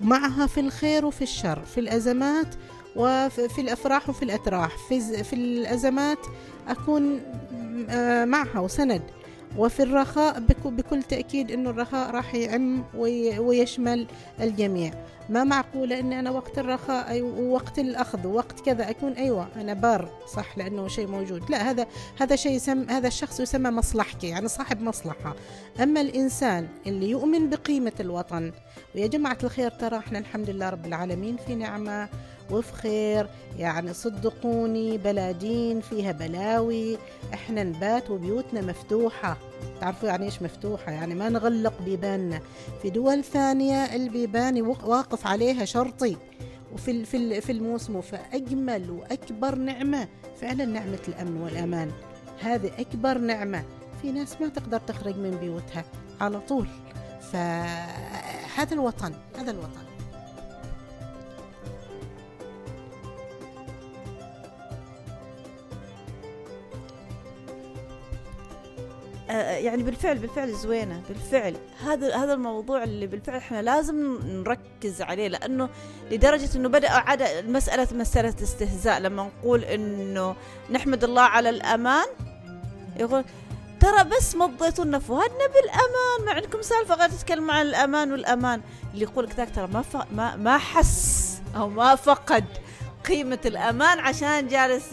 معها 0.00 0.46
في 0.46 0.60
الخير 0.60 1.06
وفي 1.06 1.22
الشر 1.22 1.60
في 1.64 1.80
الأزمات 1.80 2.54
وفي 2.96 3.60
الأفراح 3.60 4.08
وفي 4.08 4.22
الأتراح 4.22 4.76
في, 4.88 5.24
في 5.24 5.32
الأزمات 5.32 6.18
أكون 6.68 7.20
آه، 7.90 8.24
معها 8.24 8.60
وسند. 8.60 9.02
وفي 9.58 9.82
الرخاء 9.82 10.40
بك- 10.40 10.66
بكل 10.66 11.02
تأكيد 11.02 11.50
أنه 11.50 11.70
الرخاء 11.70 12.10
راح 12.10 12.34
يعم 12.34 12.84
وي- 12.94 13.38
ويشمل 13.38 14.06
الجميع. 14.40 14.92
ما 15.28 15.44
معقولة 15.44 16.00
أن 16.00 16.12
أنا 16.12 16.30
وقت 16.30 16.58
الرخاء 16.58 17.20
ووقت 17.22 17.78
الأخذ 17.78 18.26
ووقت 18.26 18.60
كذا 18.60 18.90
أكون 18.90 19.12
أيوة 19.12 19.48
أنا 19.56 19.74
بار 19.74 20.08
صح 20.34 20.58
لأنه 20.58 20.88
شيء 20.88 21.06
موجود. 21.06 21.50
لا 21.50 21.70
هذا 21.70 21.86
هذا 22.20 22.36
شيء 22.36 22.52
يسمى 22.52 22.86
هذا 22.88 23.08
الشخص 23.08 23.40
يسمى 23.40 23.70
مصلحتي 23.70 24.26
يعني 24.28 24.48
صاحب 24.48 24.82
مصلحة. 24.82 25.34
أما 25.82 26.00
الإنسان 26.00 26.68
اللي 26.86 27.10
يؤمن 27.10 27.50
بقيمة 27.50 27.92
الوطن 28.00 28.52
ويا 28.94 29.06
جماعة 29.06 29.38
الخير 29.44 29.70
ترى 29.70 29.98
إحنا 29.98 30.18
الحمد 30.18 30.50
لله 30.50 30.68
رب 30.68 30.86
العالمين 30.86 31.36
في 31.46 31.54
نعمة 31.54 32.08
وفي 32.50 32.72
خير 32.72 33.26
يعني 33.58 33.94
صدقوني 33.94 34.98
بلادين 34.98 35.80
فيها 35.80 36.12
بلاوي. 36.12 36.98
إحنا 37.34 37.62
نبات 37.62 38.10
وبيوتنا 38.10 38.60
مفتوحة. 38.60 39.36
تعرفوا 39.80 40.08
يعني 40.08 40.24
إيش 40.24 40.42
مفتوحة؟ 40.42 40.92
يعني 40.92 41.14
ما 41.14 41.28
نغلق 41.28 41.82
بيباننا. 41.82 42.40
في 42.82 42.90
دول 42.90 43.24
ثانية 43.24 43.96
البيبان 43.96 44.62
واقف 44.62 45.26
عليها 45.26 45.64
شرطي. 45.64 46.16
وفي 46.72 47.04
في 47.04 47.40
في 47.40 47.52
الموسم 47.52 48.00
فأجمل 48.00 48.90
وأكبر 48.90 49.54
نعمة 49.54 50.08
فعلا 50.40 50.64
نعمة 50.64 50.98
الأمن 51.08 51.40
والأمان. 51.40 51.90
هذه 52.40 52.70
أكبر 52.78 53.18
نعمة. 53.18 53.64
في 54.02 54.12
ناس 54.12 54.40
ما 54.40 54.48
تقدر 54.48 54.78
تخرج 54.78 55.16
من 55.16 55.30
بيوتها 55.30 55.84
على 56.20 56.40
طول. 56.40 56.66
فهذا 57.32 58.72
الوطن 58.72 59.12
هذا 59.38 59.50
الوطن. 59.50 59.89
يعني 69.38 69.82
بالفعل 69.82 70.18
بالفعل 70.18 70.52
زوينة 70.52 71.02
بالفعل. 71.08 71.56
هذا 71.84 72.16
هذا 72.16 72.32
الموضوع 72.32 72.84
اللي 72.84 73.06
بالفعل 73.06 73.36
إحنا 73.36 73.62
لازم 73.62 74.18
نركز 74.24 75.02
عليه 75.02 75.28
لأنه 75.28 75.68
لدرجة 76.10 76.56
إنه 76.56 76.68
بدأ 76.68 76.90
عاد 76.90 77.22
المسألة 77.22 77.88
مسألة 77.92 78.34
استهزاء. 78.42 79.00
لما 79.00 79.22
نقول 79.22 79.64
إنه 79.64 80.36
نحمد 80.70 81.04
الله 81.04 81.22
على 81.22 81.50
الأمان 81.50 82.06
يقول 82.96 83.24
ترى 83.80 84.04
بس 84.04 84.34
مضيتوا 84.34 84.84
لنا 84.84 84.98
فؤادنا 84.98 85.46
بالامان 85.46 86.26
ما 86.26 86.32
عندكم 86.32 86.62
سالفة 86.62 86.94
غير 86.94 87.08
تتكلم 87.08 87.50
عن 87.50 87.66
الأمان 87.66 88.12
والأمان. 88.12 88.60
اللي 88.94 89.04
يقول 89.04 89.24
لك 89.24 89.34
ذاك 89.34 89.54
ترى 89.54 89.66
ما 89.66 89.82
ف... 89.82 89.96
ما 90.12 90.36
ما 90.36 90.58
حس 90.58 91.40
أو 91.56 91.68
ما 91.68 91.94
فقد 91.94 92.44
قيمة 93.08 93.38
الأمان 93.46 93.98
عشان 93.98 94.48
جالس 94.48 94.92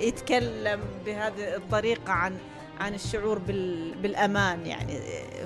يتكلم 0.00 0.80
بهذه 1.06 1.56
الطريقة 1.56 2.12
عن 2.12 2.36
عن 2.82 2.94
الشعور 2.94 3.38
بال 3.38 3.94
بالأمان 3.94 4.66
يعني. 4.66 4.98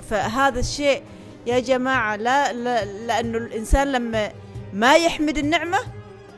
فهذا 0.09 0.59
الشيء 0.59 1.03
يا 1.45 1.59
جماعة 1.59 2.15
لا, 2.15 2.53
لا 2.53 2.85
لأنه 2.85 3.37
الإنسان 3.37 3.91
لما 3.91 4.31
ما 4.73 4.95
يحمد 4.95 5.37
النعمة 5.37 5.77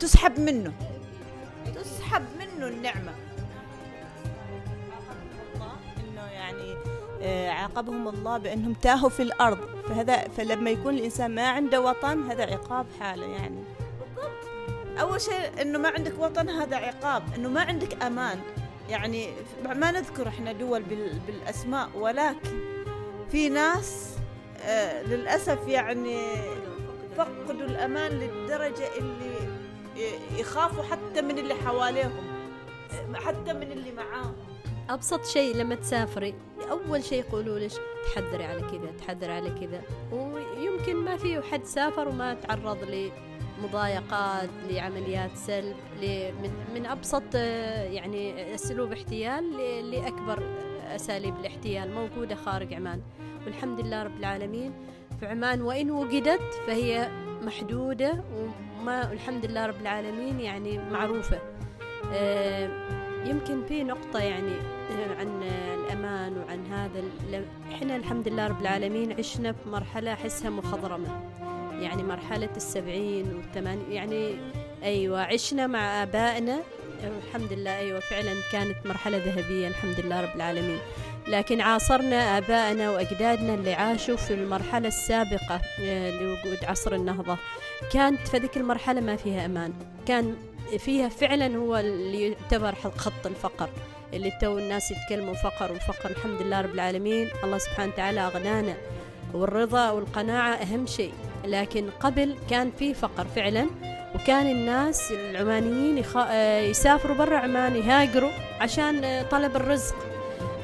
تسحب 0.00 0.40
منه. 0.40 0.72
تسحب 1.74 2.22
منه 2.38 2.66
النعمة. 2.66 3.12
يعني 6.32 6.74
آه، 7.22 7.50
عاقبهم 7.50 8.08
الله 8.08 8.38
بأنهم 8.38 8.72
تاهوا 8.72 9.08
في 9.08 9.22
الأرض. 9.22 9.58
فهذا 9.88 10.28
فلما 10.28 10.70
يكون 10.70 10.94
الإنسان 10.94 11.34
ما 11.34 11.48
عنده 11.48 11.80
وطن 11.80 12.30
هذا 12.30 12.44
عقاب 12.44 12.86
حاله 13.00 13.26
يعني. 13.26 13.64
أول 15.00 15.20
شيء 15.20 15.62
إنه 15.62 15.78
ما 15.78 15.88
عندك 15.88 16.12
وطن 16.18 16.48
هذا 16.48 16.76
عقاب. 16.76 17.22
إنه 17.36 17.48
ما 17.48 17.60
عندك 17.60 18.02
أمان. 18.02 18.40
يعني 18.90 19.30
ما 19.64 19.90
نذكر 19.90 20.28
إحنا 20.28 20.52
دول 20.52 20.82
بال- 20.82 21.18
بالأسماء 21.26 21.90
ولكن 21.94 22.60
في 23.30 23.48
ناس 23.48 24.16
آه 24.64 25.02
للأسف 25.02 25.68
يعني 25.68 26.18
فقدوا 27.16 27.66
الأمان 27.66 28.10
للدرجة 28.12 28.88
اللي 28.98 29.34
يخافوا 30.38 30.82
حتى 30.82 31.22
من 31.22 31.38
اللي 31.38 31.54
حواليهم 31.54 32.30
حتى 33.14 33.52
من 33.52 33.72
اللي 33.72 33.92
معاهم. 33.92 34.34
أبسط 34.90 35.24
شيء 35.26 35.56
لما 35.56 35.74
تسافري 35.74 36.34
أول 36.70 37.04
شيء 37.04 37.18
يقولوا 37.28 37.58
لك 37.58 37.70
تحذري 38.14 38.44
على 38.44 38.60
كذا 38.60 38.92
تحذري 38.98 39.32
على 39.32 39.50
كذا. 39.50 39.82
ويمكن 40.12 40.96
ما 40.96 41.16
في 41.16 41.42
حد 41.42 41.64
سافر 41.64 42.08
وما 42.08 42.34
تعرض 42.34 42.82
لمضايقات 43.60 44.48
لعمليات 44.70 45.30
سلب 45.36 45.76
من 46.42 46.50
من 46.74 46.86
أبسط 46.86 47.22
آه، 47.34 47.82
يعني 47.82 48.54
أسلوب 48.54 48.92
احتيال 48.92 49.44
ل- 49.56 49.90
لأكبر 49.90 50.42
أساليب 50.94 51.34
الاحتيال 51.40 51.94
موجودة 51.94 52.34
خارج 52.34 52.74
عمان. 52.74 53.00
والحمد 53.46 53.80
لله 53.80 54.02
رب 54.02 54.16
العالمين 54.18 54.72
في 55.20 55.26
عمان 55.26 55.62
وإن 55.62 55.90
وجدت 55.90 56.54
فهي 56.66 57.08
محدودة 57.42 58.24
وما 58.80 59.12
الحمد 59.12 59.46
لله 59.46 59.66
رب 59.66 59.80
العالمين 59.80 60.40
يعني 60.40 60.78
معروفة. 60.78 61.38
آه، 62.14 62.70
يمكن 63.24 63.62
في 63.68 63.84
نقطة 63.84 64.18
يعني 64.18 64.52
آه، 64.90 65.14
عن 65.20 65.42
الأمان 65.86 66.38
وعن 66.38 66.66
هذا 66.72 67.02
إحنا 67.72 67.96
الحمد 67.96 68.28
لله 68.28 68.46
رب 68.46 68.60
العالمين 68.60 69.12
عشنا 69.18 69.52
في 69.52 69.68
مرحلة 69.68 70.12
أحسها 70.12 70.50
مخضرمة. 70.50 71.22
يعني 71.80 72.02
مرحلة 72.02 72.50
السبعين 72.56 73.34
والثمانين 73.34 73.92
يعني 73.92 74.36
أيوة 74.82 75.22
عشنا 75.22 75.66
مع 75.66 76.02
آبائنا. 76.02 76.60
الحمد 77.04 77.52
لله 77.52 77.78
أيوة 77.78 78.00
فعلا 78.00 78.34
كانت 78.52 78.76
مرحلة 78.84 79.18
ذهبية 79.18 79.68
الحمد 79.68 80.00
لله 80.00 80.20
رب 80.20 80.36
العالمين. 80.36 80.78
لكن 81.28 81.60
عاصرنا 81.60 82.38
آبائنا 82.38 82.90
وأجدادنا 82.90 83.54
اللي 83.54 83.74
عاشوا 83.74 84.16
في 84.16 84.34
المرحلة 84.34 84.88
السابقة 84.88 85.60
آه، 85.80 86.10
لوجود 86.10 86.64
عصر 86.64 86.94
النهضة. 86.94 87.38
كانت 87.92 88.28
في 88.28 88.38
ذيك 88.38 88.56
المرحلة 88.56 89.00
ما 89.00 89.16
فيها 89.16 89.46
أمان. 89.46 89.72
كان 90.06 90.36
فيها 90.78 91.08
فعلا 91.08 91.56
هو 91.56 91.76
اللي 91.76 92.28
يعتبر 92.28 92.74
خط 92.74 93.26
الفقر 93.26 93.68
اللي 94.14 94.32
تو 94.40 94.58
الناس 94.58 94.90
يتكلموا 94.90 95.34
فقر 95.34 95.72
وفقر. 95.72 96.10
الحمد 96.10 96.42
لله 96.42 96.60
رب 96.60 96.74
العالمين. 96.74 97.28
الله 97.44 97.58
سبحانه 97.58 97.92
وتعالى 97.92 98.20
أغنانا. 98.20 98.74
والرضا 99.34 99.90
والقناعة 99.90 100.54
أهم 100.54 100.86
شيء. 100.86 101.12
لكن 101.44 101.90
قبل 102.00 102.36
كان 102.50 102.70
في 102.78 102.94
فقر 102.94 103.24
فعلا 103.36 103.66
وكان 104.14 104.46
الناس 104.46 105.12
العمانيين 105.12 105.98
يخ... 105.98 106.16
آه، 106.16 106.60
يسافروا 106.60 107.16
برا 107.16 107.36
عمان 107.38 107.76
يهاجروا 107.76 108.30
عشان 108.60 109.04
آه، 109.04 109.22
طلب 109.22 109.56
الرزق. 109.56 109.94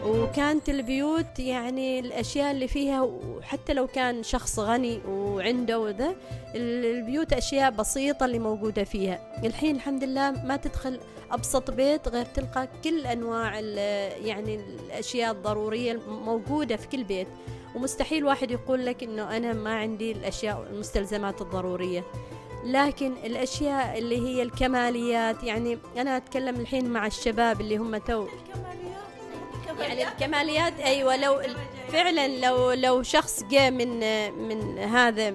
وكانت 0.06 0.68
البيوت 0.68 1.38
يعني 1.38 2.00
الأشياء 2.00 2.50
اللي 2.50 2.68
فيها 2.68 3.00
وحتى 3.02 3.72
لو 3.74 3.86
كان 3.86 4.22
شخص 4.22 4.58
غني 4.58 5.00
وعنده 5.08 5.78
وذا 5.80 6.14
ال- 6.54 6.84
البيوت 6.98 7.32
أشياء 7.32 7.70
بسيطة 7.70 8.26
اللي 8.26 8.38
موجودة 8.38 8.84
فيها. 8.84 9.18
الحين 9.44 9.76
الحمد 9.76 10.04
لله 10.04 10.30
ما 10.30 10.56
تدخل 10.56 11.00
أبسط 11.30 11.70
بيت 11.70 12.08
غير 12.08 12.24
تلقى 12.24 12.68
كل 12.84 13.06
أنواع 13.06 13.60
يعني 14.24 14.54
الأشياء 14.86 15.32
الضرورية 15.32 16.00
موجودة 16.08 16.76
في 16.76 16.88
كل 16.88 17.04
بيت. 17.04 17.28
ومستحيل 17.76 18.24
واحد 18.24 18.50
يقول 18.50 18.86
لك 18.86 19.02
إنه 19.02 19.36
أنا 19.36 19.52
ما 19.52 19.74
عندي 19.74 20.12
الأشياء 20.12 20.66
المستلزمات 20.70 21.42
الضرورية. 21.42 22.04
لكن 22.64 23.12
الأشياء 23.24 23.98
اللي 23.98 24.18
هي 24.18 24.42
الكماليات 24.42 25.44
يعني 25.44 25.78
أنا 25.96 26.16
أتكلم 26.16 26.60
الحين 26.60 26.90
مع 26.90 27.06
الشباب 27.06 27.60
اللي 27.60 27.76
هم 27.76 27.96
تو 27.96 28.26
يعني 29.80 30.08
الكماليات؟ 30.08 30.80
أيوه 30.80 31.16
لو 31.16 31.42
فعلا 31.92 32.28
لو 32.28 32.72
لو 32.72 33.02
شخص 33.02 33.42
جاء 33.42 33.70
من 33.70 34.00
من 34.48 34.78
هذا 34.78 35.34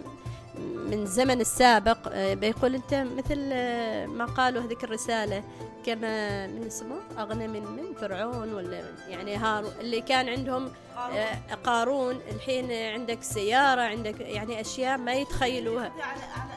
من 0.91 1.05
زمن 1.05 1.41
السابق 1.41 1.97
آه، 2.11 2.33
بيقول 2.33 2.75
أنت 2.75 2.93
مثل 2.93 3.49
آه، 3.53 4.05
ما 4.05 4.25
قالوا 4.25 4.61
هذيك 4.63 4.83
الرسالة 4.83 5.43
كما 5.85 6.47
من 6.47 6.63
اسمه؟ 6.67 6.95
أغنى 7.19 7.47
من 7.47 7.63
من 7.65 7.93
فرعون 7.93 8.53
ولا 8.53 8.81
من- 8.81 9.09
يعني 9.11 9.35
هارون 9.35 9.71
اللي 9.79 10.01
كان 10.01 10.29
عندهم 10.29 10.71
آه، 10.97 11.37
قارون 11.63 12.19
الحين 12.31 12.71
عندك 12.71 13.23
سيارة 13.23 13.81
عندك 13.81 14.19
يعني 14.19 14.61
أشياء 14.61 14.97
ما 14.97 15.13
يتخيلوها. 15.13 15.91
على 16.01 16.21
على 16.21 16.51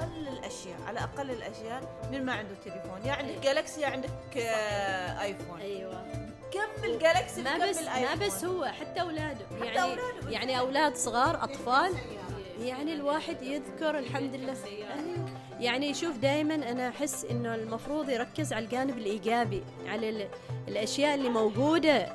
أقل 0.00 0.28
الأشياء 0.28 0.78
على 0.86 1.00
أقل 1.00 1.30
الأشياء 1.30 2.08
من 2.12 2.24
ما 2.24 2.32
عنده 2.32 2.54
تليفون. 2.64 3.00
يا 3.04 3.12
عندك 3.12 3.38
جالكسي 3.42 3.80
يا 3.80 3.86
عندك 3.88 4.10
ايفون 4.36 5.60
أيوه. 5.60 6.04
كم 6.52 6.84
الجالكسي 6.84 7.42
ما 7.42 7.68
بس 7.70 7.78
ما. 7.82 8.26
بس 8.26 8.44
هو 8.44 8.64
حتى 8.64 9.00
أولاده. 9.00 9.46
حتى 9.60 9.66
يعني 9.66 9.82
أولاده. 9.82 10.30
يعني 10.30 10.58
أولاد 10.58 10.96
صغار 10.96 11.44
أطفال. 11.44 11.92
يعني 12.62 12.92
الواحد 12.94 13.42
يذكر 13.42 13.98
الحمد 13.98 14.34
لله. 14.34 14.54
يعني 15.60 15.86
يشوف 15.90 16.16
دائما 16.18 16.54
أنا 16.54 16.88
أحس 16.88 17.24
إنه 17.24 17.54
المفروض 17.54 18.08
يركز 18.10 18.52
على 18.52 18.64
الجانب 18.64 18.98
الإيجابي 18.98 19.62
على 19.88 20.08
ال- 20.10 20.28
الأشياء 20.68 21.14
اللي 21.14 21.28
موجودة 21.28 22.06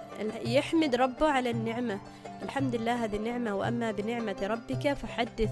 يحمد 0.45 0.95
ربه 0.95 1.28
على 1.30 1.49
النعمة. 1.49 1.99
الحمد 2.43 2.75
لله 2.75 3.04
هذه 3.06 3.15
النعمة 3.15 3.56
وأما 3.56 3.91
بنعمة 3.91 4.36
ربك 4.43 4.93
فحدث. 4.93 5.49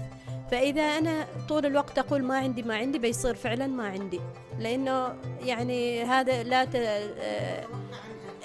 فإذا 0.50 0.82
أنا 0.82 1.26
طول 1.48 1.66
الوقت 1.66 1.98
أقول 1.98 2.22
ما 2.22 2.36
عندي 2.38 2.62
ما 2.62 2.76
عندي 2.76 2.98
بيصير 2.98 3.34
فعلا 3.34 3.66
ما 3.66 3.88
عندي. 3.88 4.20
لأنه 4.58 5.14
يعني 5.44 6.02
هذا 6.04 6.42
لا 6.42 6.64
ت... 6.64 6.74
آه، 6.74 7.64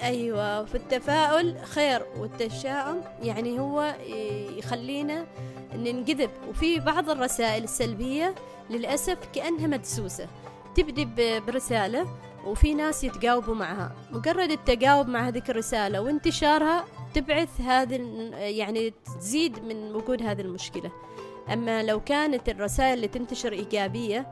أيوه 0.02 0.64
في 0.64 0.74
التفاؤل 0.74 1.58
خير 1.58 2.02
والتشاؤم 2.18 3.00
يعني 3.22 3.60
هو 3.60 3.94
يخلينا 4.58 5.26
ننجذب 5.76 6.30
وفي 6.48 6.80
بعض 6.80 7.10
الرسائل 7.10 7.64
السلبية 7.64 8.34
للأسف 8.70 9.18
كأنها 9.34 9.66
مدسوسة. 9.66 10.28
تبدي 10.74 11.04
ب- 11.04 11.46
برسالة 11.46 12.06
وفي 12.46 12.74
ناس 12.74 13.04
يتجاوبوا 13.04 13.54
معها. 13.54 13.92
مجرد 14.12 14.50
التجاوب 14.50 15.08
مع 15.08 15.28
هذيك 15.28 15.50
الرسالة 15.50 16.00
وانتشارها 16.00 16.84
تبعث 17.14 17.60
هذه 17.60 17.96
ال- 17.96 18.32
يعني 18.56 18.92
تزيد 19.18 19.64
من 19.64 19.94
وجود 19.94 20.22
هذه 20.22 20.40
المشكلة. 20.40 20.90
أما 21.52 21.82
لو 21.82 22.00
كانت 22.00 22.48
الرسائل 22.48 22.94
اللي 22.94 23.08
تنتشر 23.08 23.52
إيجابية 23.52 24.26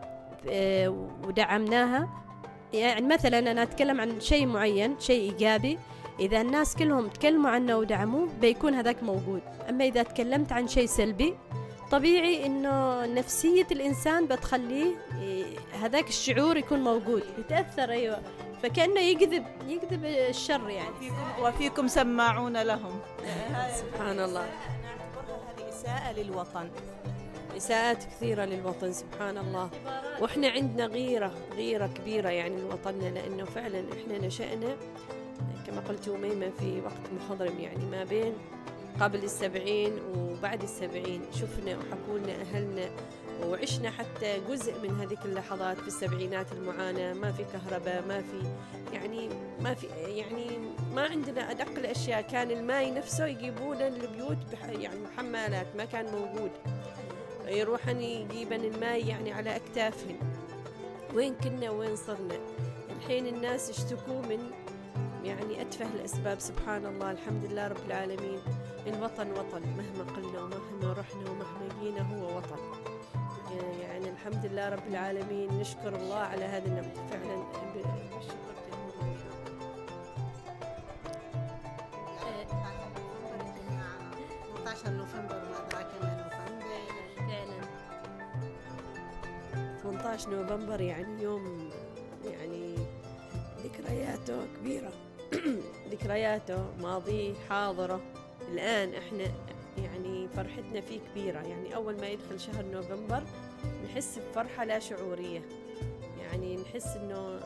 آه، 0.50 1.08
ودعمناها 1.26 2.08
يعني 2.72 3.06
مثلا 3.06 3.38
أنا 3.38 3.62
أتكلم 3.62 4.00
عن 4.00 4.20
شيء 4.20 4.46
معين 4.46 4.96
شيء 5.00 5.20
إيجابي 5.32 5.78
إذا 6.20 6.40
الناس 6.40 6.76
كلهم 6.76 7.08
تكلموا 7.08 7.50
عنه 7.50 7.76
ودعموه 7.76 8.28
بيكون 8.40 8.74
هذاك 8.74 9.02
موجود. 9.02 9.42
أما 9.68 9.84
إذا 9.84 10.02
تكلمت 10.02 10.52
عن 10.52 10.68
شيء 10.68 10.86
سلبي 10.86 11.36
طبيعي 11.90 12.46
إنه 12.46 13.06
نفسية 13.06 13.66
الإنسان 13.72 14.26
بتخليه 14.26 14.94
إيه، 15.20 15.44
هذاك 15.82 16.08
الشعور 16.08 16.56
يكون 16.56 16.80
موجود 16.80 17.22
يتأثر 17.38 17.90
أيوه. 17.90 18.18
فكأنه 18.62 19.00
يجذب 19.00 19.44
يجذب 19.68 20.04
الشر 20.04 20.68
يعني. 20.70 20.90
وفيكم, 20.90 21.42
وفيكم 21.42 21.88
سماعون 21.88 22.62
لهم. 22.62 23.00
سبحان 23.74 24.20
الله. 24.20 24.46
نعتبرها 24.46 25.52
هذه 25.56 25.68
إساءة 25.68 26.12
للوطن. 26.12 26.70
إساءات 27.56 28.04
كثيرة 28.04 28.44
للوطن 28.44 28.92
سبحان 28.92 29.38
الله. 29.38 29.70
وإحنا 30.20 30.48
عندنا 30.48 30.86
غيرة 30.86 31.32
غيرة 31.56 31.86
كبيرة 31.86 32.28
يعني 32.28 32.60
لوطننا 32.60 33.08
لأنه 33.08 33.44
فعلا 33.44 33.84
إحنا 33.92 34.26
نشأنا 34.26 34.76
كما 35.66 35.80
قلت 35.80 36.08
أميمة 36.08 36.50
في 36.60 36.80
وقت 36.80 37.12
مخضرم 37.16 37.58
يعني 37.60 37.86
ما 37.86 38.04
بين 38.04 38.34
قبل 39.00 39.24
السبعين 39.24 39.92
وبعد 40.16 40.62
السبعين. 40.62 41.22
شفنا 41.32 41.78
وحكوا 41.78 42.18
لنا 42.18 42.32
أهلنا 42.40 42.90
وعشنا 43.46 43.90
حتى 43.90 44.40
جزء 44.48 44.74
من 44.82 45.00
هذيك 45.00 45.18
اللحظات 45.24 45.76
في 45.76 45.88
السبعينات 45.88 46.52
المعاناة. 46.52 47.12
ما 47.12 47.32
في 47.32 47.44
كهرباء 47.44 48.04
ما 48.08 48.20
في 48.20 48.46
يعني 48.92 49.28
ما 49.60 49.74
في 49.74 49.86
يعني 49.86 50.58
ما 50.94 51.02
عندنا 51.02 51.50
أدق 51.50 51.78
الأشياء. 51.78 52.20
كان 52.20 52.50
الماي 52.50 52.90
نفسه 52.90 53.26
يجيبونه 53.26 53.88
للبيوت 53.88 54.38
بح 54.52 54.64
يعني 54.64 55.00
محمالات 55.00 55.66
ما 55.76 55.84
كان 55.84 56.04
موجود. 56.04 56.50
يروحن 57.46 58.00
يجيبن 58.00 58.64
الماء 58.64 59.06
يعني 59.06 59.32
على 59.32 59.56
أكتافهن. 59.56 60.18
وين 61.14 61.34
كنا 61.34 61.70
وين 61.70 61.96
صرنا؟ 61.96 62.38
الحين 62.96 63.26
الناس 63.26 63.70
يشتكوا 63.70 64.22
من 64.22 64.50
يعني 65.24 65.62
أتفه 65.62 65.86
الأسباب. 65.94 66.40
سبحان 66.40 66.86
الله 66.86 67.10
الحمد 67.10 67.44
لله 67.44 67.68
رب 67.68 67.86
العالمين. 67.86 68.40
الوطن 68.86 69.30
وطن 69.30 69.62
مهما 69.62 70.04
قلنا 70.16 70.42
ومهما 70.42 70.92
رحنا 70.92 71.30
ومهما 71.30 71.68
جينا 71.80 72.02
هو 72.02 72.36
وطن. 72.36 72.58
يعني 73.80 74.08
الحمد 74.10 74.46
لله 74.46 74.68
رب 74.68 74.86
العالمين. 74.88 75.58
نشكر 75.60 75.96
الله 75.96 76.18
على 76.18 76.44
هذا 76.44 76.66
النعمة 76.66 76.94
فعلا 77.10 77.36
بالشكر 77.74 78.54
تدوم. 78.64 79.12
18 84.64 84.90
نوفمبر 84.90 85.34
ما 85.34 85.56
أدراك 85.66 85.90
ما 86.02 86.10
نوفمبر. 86.22 86.72
فعلا 87.16 87.60
18 89.82 90.30
نوفمبر 90.30 90.80
يعني 90.80 91.22
يوم 91.22 91.70
يعني 92.24 92.76
ذكرياته 93.64 94.46
كبيرة. 94.56 94.92
ذكرياته 95.92 96.64
ماضيه 96.80 97.34
حاضرة. 97.48 98.00
الآن 98.48 98.94
إحنا 98.94 99.24
يعني 99.78 100.28
فرحتنا 100.28 100.80
فيه 100.80 101.00
كبيرة. 101.00 101.38
يعني 101.38 101.74
أول 101.74 102.00
ما 102.00 102.08
يدخل 102.08 102.40
شهر 102.40 102.64
نوفمبر 102.64 103.22
نحس 103.84 104.18
بفرحة 104.18 104.64
لا 104.64 104.78
شعورية. 104.78 105.42
يعني 106.20 106.56
نحس 106.56 106.86
إنه 106.86 107.40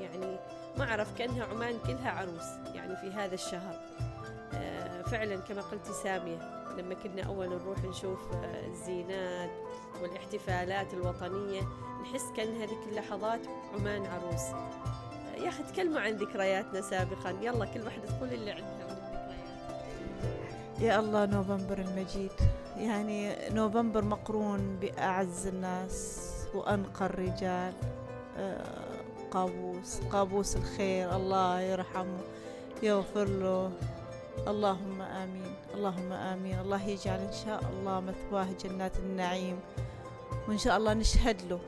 يعني 0.00 0.38
ما 0.78 0.84
أعرف 0.84 1.18
كأنها 1.18 1.44
عمان 1.44 1.78
كلها 1.86 2.10
عروس 2.10 2.74
يعني 2.74 2.96
في 2.96 3.10
هذا 3.10 3.34
الشهر. 3.34 3.80
آه، 4.54 5.02
فعلا 5.02 5.36
كما 5.36 5.62
قلتي 5.62 5.92
سامية 5.92 6.64
لما 6.78 6.94
كنا 6.94 7.22
أول 7.22 7.48
نروح 7.48 7.78
نشوف 7.84 8.32
آه، 8.32 8.66
الزينات 8.66 9.50
والاحتفالات 10.02 10.94
الوطنية 10.94 11.62
نحس 12.02 12.24
كأن 12.36 12.56
هذيك 12.56 12.78
اللحظات 12.88 13.40
عمان 13.74 14.06
عروس. 14.06 14.42
يا 15.42 15.48
أخي 15.48 15.62
تكلموا 15.62 16.00
عن 16.00 16.12
ذكرياتنا 16.12 16.80
سابقا. 16.80 17.30
يلا 17.42 17.64
كل 17.64 17.80
واحدة 17.80 18.06
تقول 18.06 18.32
اللي 18.32 18.50
عندها 18.50 18.86
من 18.86 18.90
الذكريات. 18.90 20.80
يا 20.80 21.00
الله 21.00 21.26
نوفمبر 21.26 21.78
المجيد. 21.78 22.30
يعني 22.76 23.36
نوفمبر 23.50 24.04
مقرون 24.04 24.76
بأعز 24.76 25.46
الناس 25.46 26.30
وأنقى 26.54 27.06
الرجال. 27.06 27.72
آه، 28.38 28.64
قابوس 29.30 30.00
قابوس 30.12 30.56
الخير. 30.56 31.16
الله 31.16 31.60
يرحمه 31.60 32.20
يغفر 32.82 33.24
له. 33.24 33.70
اللهم 34.48 35.02
آمين 35.02 35.54
اللهم 35.74 36.12
آمين. 36.12 36.58
الله 36.58 36.82
يجعل 36.88 37.18
إن 37.18 37.32
شاء 37.44 37.60
الله 37.72 38.00
مثواه 38.00 38.46
جنات 38.64 38.96
النعيم. 38.98 39.56
وإن 40.48 40.58
شاء 40.58 40.76
الله 40.76 40.94
نشهد 40.94 41.42
له 41.50 41.60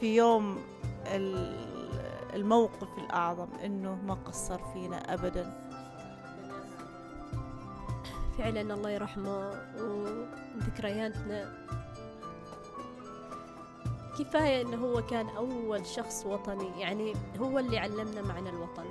في 0.00 0.16
يوم 0.16 0.58
الموقف 2.36 2.98
الأعظم 2.98 3.48
إنه 3.64 3.98
ما 4.06 4.14
قصر 4.14 4.58
فينا 4.72 5.14
أبداً. 5.14 5.66
فعلا 8.38 8.60
الله 8.60 8.90
يرحمه 8.90 9.50
وذكرياتنا. 9.76 11.66
كفاية 14.18 14.62
إنه 14.62 14.76
هو 14.76 15.02
كان 15.02 15.28
أول 15.28 15.86
شخص 15.86 16.26
وطني 16.26 16.80
يعني 16.80 17.12
هو 17.38 17.58
اللي 17.58 17.78
علمنا 17.78 18.22
معنى 18.22 18.50
الوطن. 18.50 18.86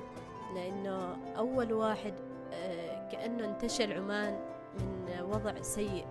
لأنه 0.55 1.17
أول 1.37 1.73
واحد 1.73 2.13
آه، 2.53 3.09
كأنه 3.09 3.45
انتشل 3.45 3.93
عمان 3.93 4.39
من 4.79 5.21
وضع 5.21 5.61
سيء. 5.61 6.05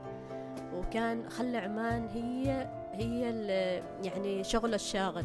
وكان 0.75 1.31
خلى 1.31 1.59
عمان 1.59 2.09
هي 2.09 2.70
هي 2.92 3.20
يعني 4.03 4.44
شغله 4.44 4.75
الشاغل. 4.75 5.25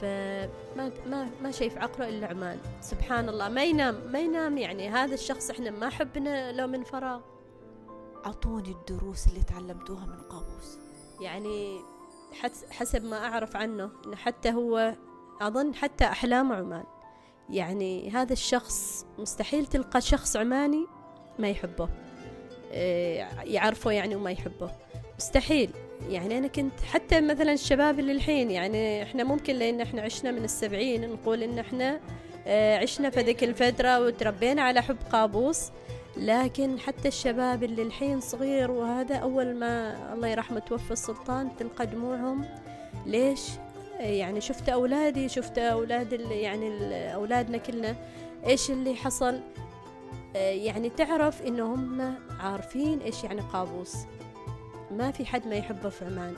فما 0.00 0.90
ما 1.06 1.30
ما 1.42 1.50
شايف 1.50 1.78
عقله 1.78 2.08
إلا 2.08 2.26
عمان. 2.26 2.58
سبحان 2.80 3.28
الله 3.28 3.48
ما 3.48 3.64
ينام 3.64 3.94
ما 4.12 4.18
ينام 4.18 4.58
يعني. 4.58 4.88
هذا 4.88 5.14
الشخص 5.14 5.50
إحنا 5.50 5.70
ما 5.70 5.88
حبنا 5.88 6.52
لو 6.52 6.66
من 6.66 6.84
فراغ. 6.84 7.20
أعطوني 8.26 8.70
الدروس 8.70 9.26
اللي 9.26 9.42
تعلمتوها 9.42 10.06
من 10.06 10.18
قابوس 10.30 10.78
يعني 11.20 11.80
حس- 12.32 12.64
حسب 12.70 13.04
ما 13.04 13.16
أعرف 13.26 13.56
عنه 13.56 13.90
إنه 14.06 14.16
حتى 14.16 14.52
هو 14.52 14.94
أظن 15.40 15.74
حتى 15.74 16.04
أحلامه 16.04 16.54
عمان. 16.56 16.84
يعني 17.50 18.10
هذا 18.10 18.32
الشخص 18.32 19.06
مستحيل 19.18 19.66
تلقى 19.66 20.00
شخص 20.00 20.36
عماني 20.36 20.86
ما 21.38 21.48
يحبه. 21.48 21.88
إيه، 22.70 23.28
يعرفه 23.44 23.90
يعني 23.90 24.16
وما 24.16 24.30
يحبه. 24.30 24.70
مستحيل. 25.18 25.70
يعني 26.10 26.38
أنا 26.38 26.46
كنت 26.46 26.80
حتى 26.92 27.20
مثلا 27.20 27.52
الشباب 27.52 27.98
اللي 27.98 28.12
الحين 28.12 28.50
يعني 28.50 29.02
إحنا 29.02 29.24
ممكن 29.24 29.54
لأن 29.54 29.80
إحنا 29.80 30.02
عشنا 30.02 30.30
من 30.30 30.44
السبعين 30.44 31.10
نقول 31.10 31.42
إن 31.42 31.58
إحنا 31.58 32.00
آه، 32.46 32.78
عشنا 32.78 33.10
في 33.10 33.20
ذيك 33.20 33.44
الفترة 33.44 34.00
وتربينا 34.00 34.62
على 34.62 34.82
حب 34.82 34.96
قابوس. 35.12 35.70
لكن 36.16 36.78
حتى 36.78 37.08
الشباب 37.08 37.62
اللي 37.62 37.82
الحين 37.82 38.20
صغير 38.20 38.70
وهذا 38.70 39.14
أول 39.16 39.54
ما 39.54 39.96
الله 40.14 40.28
يرحمه 40.28 40.58
توفى 40.58 40.90
السلطان 40.90 41.56
تلقى 41.56 41.86
دموعهم 41.86 42.44
ليش؟ 43.06 43.40
يعني 44.00 44.40
شفت 44.40 44.68
أولادي 44.68 45.28
شفت 45.28 45.58
أولاد 45.58 46.12
يعني 46.30 46.68
أولادنا 47.14 47.58
كلنا 47.58 47.96
إيش 48.46 48.70
اللي 48.70 48.94
حصل؟ 48.94 49.40
آه، 50.36 50.50
يعني 50.50 50.90
تعرف 50.90 51.42
إنه 51.42 51.74
هم 51.74 52.14
عارفين 52.40 53.00
إيش 53.00 53.24
يعني 53.24 53.40
قابوس. 53.40 53.96
ما 54.90 55.10
في 55.10 55.26
حد 55.26 55.46
ما 55.46 55.54
يحبه 55.54 55.88
في 55.88 56.04
عمان. 56.04 56.34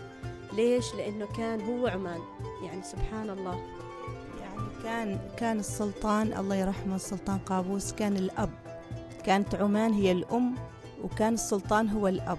ليش؟ 0.52 0.94
لأنه 0.94 1.26
كان 1.36 1.60
هو 1.60 1.86
عمان. 1.86 2.20
يعني 2.64 2.82
سبحان 2.82 3.30
الله. 3.30 3.60
يعني 4.40 4.68
كان 4.82 5.18
كان 5.36 5.58
السلطان 5.58 6.32
الله 6.32 6.54
يرحمه 6.54 6.96
السلطان 6.96 7.38
قابوس 7.38 7.92
كان 7.92 8.16
الأب. 8.16 8.50
كانت 9.24 9.54
عمان 9.54 9.92
هي 9.92 10.12
الأم 10.12 10.54
وكان 11.04 11.34
السلطان 11.34 11.88
هو 11.88 12.08
الأب. 12.08 12.38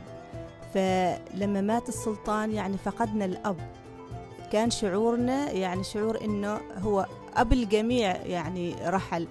فلما 0.74 1.62
مات 1.62 1.89
السلطان 1.89 2.52
يعني 2.52 2.78
فقدنا 2.78 3.26
الأب. 3.26 3.58
كان 4.52 4.70
شعورنا 4.70 5.52
يعني 5.52 5.84
شعور 5.84 6.22
إنه 6.22 6.60
هو 6.78 7.06
أب 7.36 7.54
الجميع 7.54 8.15
يعني 8.15 8.76
رحل. 8.86 9.28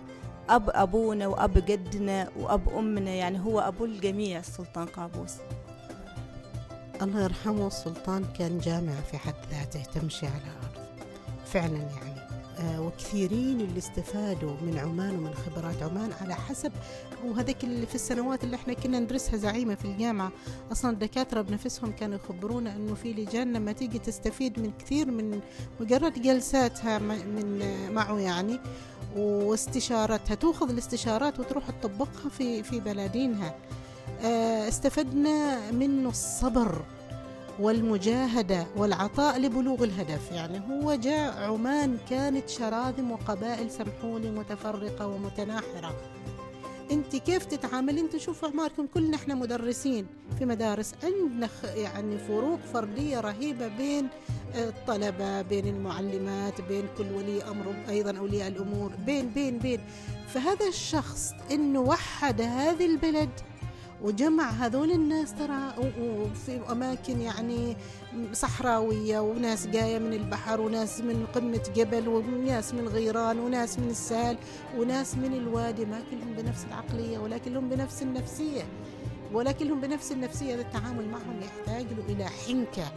أب 0.50 0.70
أبونا 0.70 1.26
وأب 1.26 1.64
جدنا 1.66 2.28
وأب 2.40 2.68
أمنا 2.68 3.10
يعني 3.10 3.40
هو 3.44 3.60
أبو 3.60 3.84
الجميع 3.84 4.38
السلطان 4.38 4.86
قابوس. 4.86 5.34
الله 7.02 7.22
يرحمه 7.24 7.66
السلطان 7.66 8.24
كان 8.38 8.58
جامع 8.58 8.92
في 9.10 9.18
حد 9.18 9.34
ذاته 9.50 9.82
تمشي 9.82 10.26
على 10.26 10.36
الأرض 10.36 10.88
فعلا 11.46 11.76
يعني. 11.76 12.16
آه 12.58 12.80
وكثيرين 12.80 13.60
اللي 13.60 13.78
استفادوا 13.78 14.56
من 14.62 14.78
عمان 14.78 15.18
ومن 15.18 15.34
خبرات 15.34 15.82
عمان 15.82 16.10
على 16.20 16.34
حسب 16.34 16.72
وهذيك 17.24 17.64
اللي 17.64 17.86
في 17.86 17.94
السنوات 17.94 18.44
اللي 18.44 18.56
إحنا 18.56 18.74
كنا 18.74 19.00
ندرسها 19.00 19.36
زعيمة 19.36 19.74
في 19.74 19.84
الجامعة. 19.84 20.32
أصلا 20.72 20.90
الدكاترة 20.90 21.40
بنفسهم 21.40 21.92
كانوا 21.92 22.16
يخبرونا 22.16 22.76
أنه 22.76 22.94
في 22.94 23.12
لجان 23.12 23.52
لما 23.52 23.72
تيجي 23.72 23.98
تستفيد 23.98 24.60
من 24.60 24.72
كثير 24.78 25.10
من 25.10 25.40
مجرد 25.80 26.22
جلساتها 26.22 26.98
من 26.98 27.62
معه 27.94 28.18
يعني 28.18 28.60
واستشارتها. 29.16 30.34
تأخذ 30.34 30.70
الاستشارات 30.70 31.40
وتروح 31.40 31.70
تطبقها 31.70 32.28
في 32.38 32.62
في 32.62 32.80
بلادينها 32.80 33.54
استفدنا 34.68 35.70
منه 35.70 36.08
الصبر 36.08 36.82
والمجاهدة 37.58 38.66
والعطاء 38.76 39.38
لبلوغ 39.38 39.84
الهدف. 39.84 40.32
يعني 40.32 40.60
هو 40.70 40.94
جاء 40.94 41.42
عمان 41.42 41.98
كانت 42.10 42.48
شراذم 42.48 43.10
وقبائل 43.10 43.70
سمحولي 43.70 44.30
متفرقة 44.30 45.06
ومتناحرة. 45.06 45.94
انت 46.92 47.16
كيف 47.16 47.44
تتعامل؟ 47.44 47.98
انت 47.98 48.16
شوفوا 48.16 48.48
أعماركم 48.48 48.86
كلنا 48.94 49.16
إحنا 49.16 49.34
مدرسين 49.34 50.06
في 50.38 50.44
مدارس. 50.44 50.94
عندنا 51.04 51.48
يعني 51.74 52.18
فروق 52.18 52.58
فردية 52.72 53.20
رهيبة 53.20 53.68
بين 53.68 54.08
آه، 54.54 54.68
الطلبة 54.68 55.42
بين 55.42 55.66
المعلمات 55.66 56.60
بين 56.60 56.84
كل 56.98 57.12
ولي 57.12 57.42
أمر 57.42 57.74
أيضا 57.88 58.18
أولياء 58.18 58.48
الأمور 58.48 58.92
بين 59.06 59.28
بين 59.28 59.58
بين. 59.58 59.80
فهذا 60.28 60.66
الشخص 60.68 61.32
إنه 61.50 61.80
وحد 61.80 62.40
هذه 62.40 62.86
البلد 62.86 63.30
وجمع 64.02 64.50
هذول 64.50 64.90
الناس 64.90 65.34
ترى 65.34 65.72
وفي 66.00 66.60
أماكن 66.72 67.20
يعني 67.20 67.76
صحراوية 68.32 69.20
وناس 69.20 69.66
جاية 69.66 69.98
من 69.98 70.12
البحر 70.12 70.60
وناس 70.60 71.00
من 71.00 71.26
قمة 71.34 71.62
جبل 71.76 72.08
وناس 72.08 72.74
من 72.74 72.88
غيران 72.88 73.38
وناس 73.38 73.78
من 73.78 73.90
السهل 73.90 74.36
وناس 74.76 75.14
من 75.16 75.34
الوادي. 75.34 75.84
ما 75.84 76.00
كلهم 76.10 76.34
بنفس 76.36 76.64
العقلية 76.64 77.18
ولكنهم 77.18 77.68
بنفس 77.68 78.02
النفسية. 78.02 78.62
ولكنهم 79.32 79.80
بنفس 79.80 80.12
النفسية. 80.12 80.54
هذا 80.54 80.62
التعامل 80.62 81.08
معهم 81.08 81.40
يحتاج 81.42 81.86
له 81.92 82.04
إلى 82.14 82.26
حنكة 82.26 82.92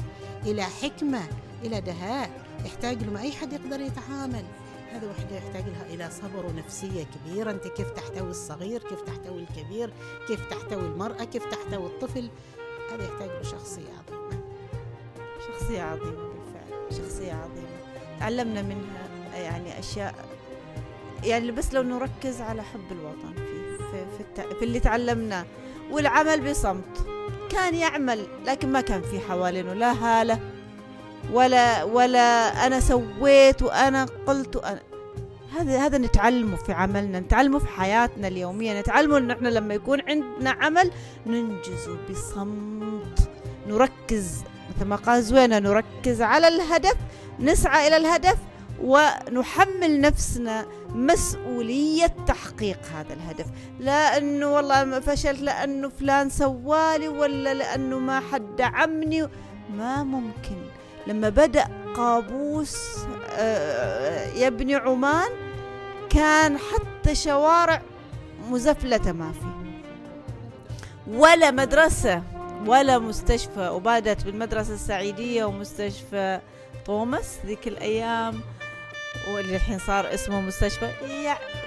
إلى 0.45 0.63
حكمة 0.63 1.21
إلى 1.65 1.81
دهاء. 1.81 2.29
يحتاج 2.65 3.03
له. 3.03 3.11
ما 3.11 3.21
أي 3.21 3.31
حد 3.31 3.53
يقدر 3.53 3.79
يتعامل. 3.79 4.43
هذا 4.91 5.09
وحدة 5.09 5.35
يحتاج 5.37 5.63
لها 5.63 5.85
إلى 5.93 6.09
صبر 6.11 6.45
ونفسية 6.45 7.03
كبيرة. 7.03 7.51
أنت 7.51 7.67
كيف 7.67 7.89
تحتوي 7.89 8.29
الصغير؟ 8.29 8.81
كيف 8.81 9.01
تحتوي 9.01 9.41
الكبير؟ 9.41 9.93
كيف 10.27 10.49
تحتوي 10.49 10.81
المرأة؟ 10.81 11.23
كيف 11.23 11.45
تحتوي 11.45 11.85
الطفل؟ 11.85 12.29
هذا 12.91 13.03
يحتاج 13.03 13.29
له 13.29 13.43
شخصيه 13.43 13.81
عظيمة. 13.81 14.43
شخصية 15.47 15.81
عظيمة 15.81 16.11
بالفعل 16.11 16.97
شخصية 16.97 17.33
عظيمة. 17.33 17.79
تعلمنا 18.19 18.61
منها 18.61 19.09
يعني 19.33 19.79
أشياء 19.79 20.15
يعني 21.23 21.51
بس 21.51 21.73
لو 21.73 21.81
نركز 21.81 22.41
على 22.41 22.63
حب 22.63 22.91
الوطن 22.91 23.33
في 23.33 23.77
في, 23.77 24.05
في, 24.17 24.19
الت... 24.19 24.53
في 24.53 24.65
اللي 24.65 24.79
تعلمناه 24.79 25.45
والعمل 25.91 26.49
بصمت. 26.49 27.07
كان 27.51 27.75
يعمل 27.75 28.27
لكن 28.45 28.71
ما 28.71 28.81
كان 28.81 29.01
في 29.01 29.19
حوالينه 29.19 29.73
لا 29.73 29.91
هالة 29.91 30.39
ولا 31.33 31.83
ولا 31.83 32.47
أنا 32.67 32.79
سويت 32.79 33.61
وأنا 33.61 34.05
قلت 34.27 34.55
وأنا 34.55 34.79
هذا 35.57 35.85
هذا 35.85 35.97
نتعلمه 35.97 36.55
في 36.57 36.73
عملنا 36.73 37.19
نتعلمه 37.19 37.59
في 37.59 37.67
حياتنا 37.67 38.27
اليومية 38.27 38.79
نتعلمه 38.79 39.17
إن 39.17 39.31
إحنا 39.31 39.49
لما 39.49 39.73
يكون 39.73 40.01
عندنا 40.01 40.49
عمل 40.49 40.91
ننجزه 41.25 41.97
بصمت 42.09 43.29
نركز 43.67 44.43
مثل 44.75 44.85
ما 44.85 44.95
قال 44.95 45.23
زوينة 45.23 45.59
نركز 45.59 46.21
على 46.21 46.47
الهدف 46.47 46.95
نسعى 47.39 47.87
إلى 47.87 47.97
الهدف 47.97 48.37
ونحمل 48.83 50.01
نفسنا 50.01 50.65
مسؤولية 50.89 52.15
تحقيق 52.27 52.79
هذا 52.95 53.13
الهدف. 53.13 53.45
لا 53.79 54.17
أنه 54.17 54.53
والله 54.53 54.99
فشلت 54.99 55.41
لأنه 55.41 55.89
فلان 55.89 56.29
سوالي 56.29 57.07
ولا 57.07 57.53
لأنه 57.53 57.99
ما 57.99 58.19
حد 58.19 58.55
دعمني 58.55 59.27
ما 59.77 60.03
ممكن. 60.03 60.68
لما 61.07 61.29
بدأ 61.29 61.67
قابوس 61.95 62.77
آه، 63.31 64.27
يبني 64.33 64.75
عمان 64.75 65.29
كان 66.09 66.57
حتى 66.57 67.15
شوارع 67.15 67.81
مزفلتة 68.49 69.11
ما 69.11 69.31
في. 69.31 69.45
ولا 71.07 71.51
مدرسة 71.51 72.23
ولا 72.65 72.99
مستشفى. 72.99 73.69
وبادت 73.69 74.25
بالمدرسة 74.25 74.73
السعيدية 74.73 75.45
ومستشفى 75.45 76.39
توماس 76.85 77.37
ذيك 77.45 77.67
الأيام 77.67 78.41
واللي 79.33 79.55
الحين 79.55 79.79
صار 79.79 80.13
اسمه 80.13 80.41
مستشفى. 80.41 80.91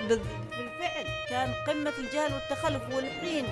بالفعل 0.09 1.07
كان 1.31 1.55
قمة 1.67 1.93
الجهل 1.99 2.33
والتخلف. 2.35 2.95
والحين 2.95 3.45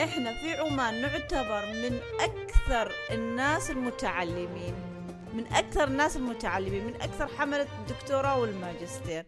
إحنا 0.00 0.32
في 0.34 0.56
عمان 0.60 1.02
نعتبر 1.02 1.66
من 1.66 1.98
أكثر 2.20 2.92
الناس 3.10 3.70
المتعلمين. 3.70 4.74
من 5.34 5.46
أكثر 5.46 5.84
الناس 5.88 6.16
المتعلمين 6.16 6.84
من 6.86 6.94
أكثر 6.94 7.26
حملة 7.26 7.66
الدكتوراه 7.80 8.38
والماجستير. 8.40 9.24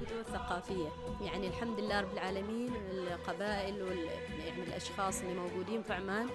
جذور 0.00 0.22
ثقافية. 0.22 0.88
يعني 1.20 1.48
الحمد 1.48 1.80
لله 1.80 2.00
رب 2.00 2.12
العالمين 2.12 2.72
القبائل 2.90 3.82
وال 3.82 3.98
يعني 4.46 4.62
الأشخاص 4.68 5.20
اللي 5.20 5.34
موجودين 5.34 5.82
في 5.82 5.92
عمان 5.92 6.26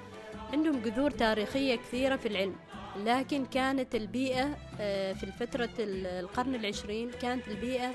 عندهم 0.53 0.79
جذور 0.81 1.11
تاريخية 1.11 1.75
كثيرة 1.75 2.15
في 2.15 2.27
العلم. 2.27 2.55
لكن 2.97 3.45
كانت 3.45 3.95
البيئة 3.95 4.57
آه، 4.79 5.13
في 5.13 5.23
الفترة 5.23 5.69
ال- 5.79 6.05
القرن 6.07 6.55
العشرين 6.55 7.11
كانت 7.11 7.47
البيئة 7.47 7.91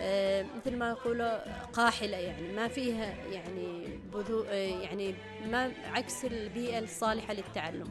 آه، 0.00 0.46
مثل 0.56 0.76
ما 0.76 0.90
يقولوا 0.90 1.62
قاحلة. 1.64 2.16
يعني 2.16 2.52
ما 2.52 2.68
فيها 2.68 3.14
يعني 3.26 3.98
بذو 4.14 4.42
آه، 4.48 4.52
يعني 4.82 5.14
ما 5.50 5.72
عكس 5.92 6.24
البيئة 6.24 6.78
الصالحة 6.78 7.34
للتعلم. 7.34 7.90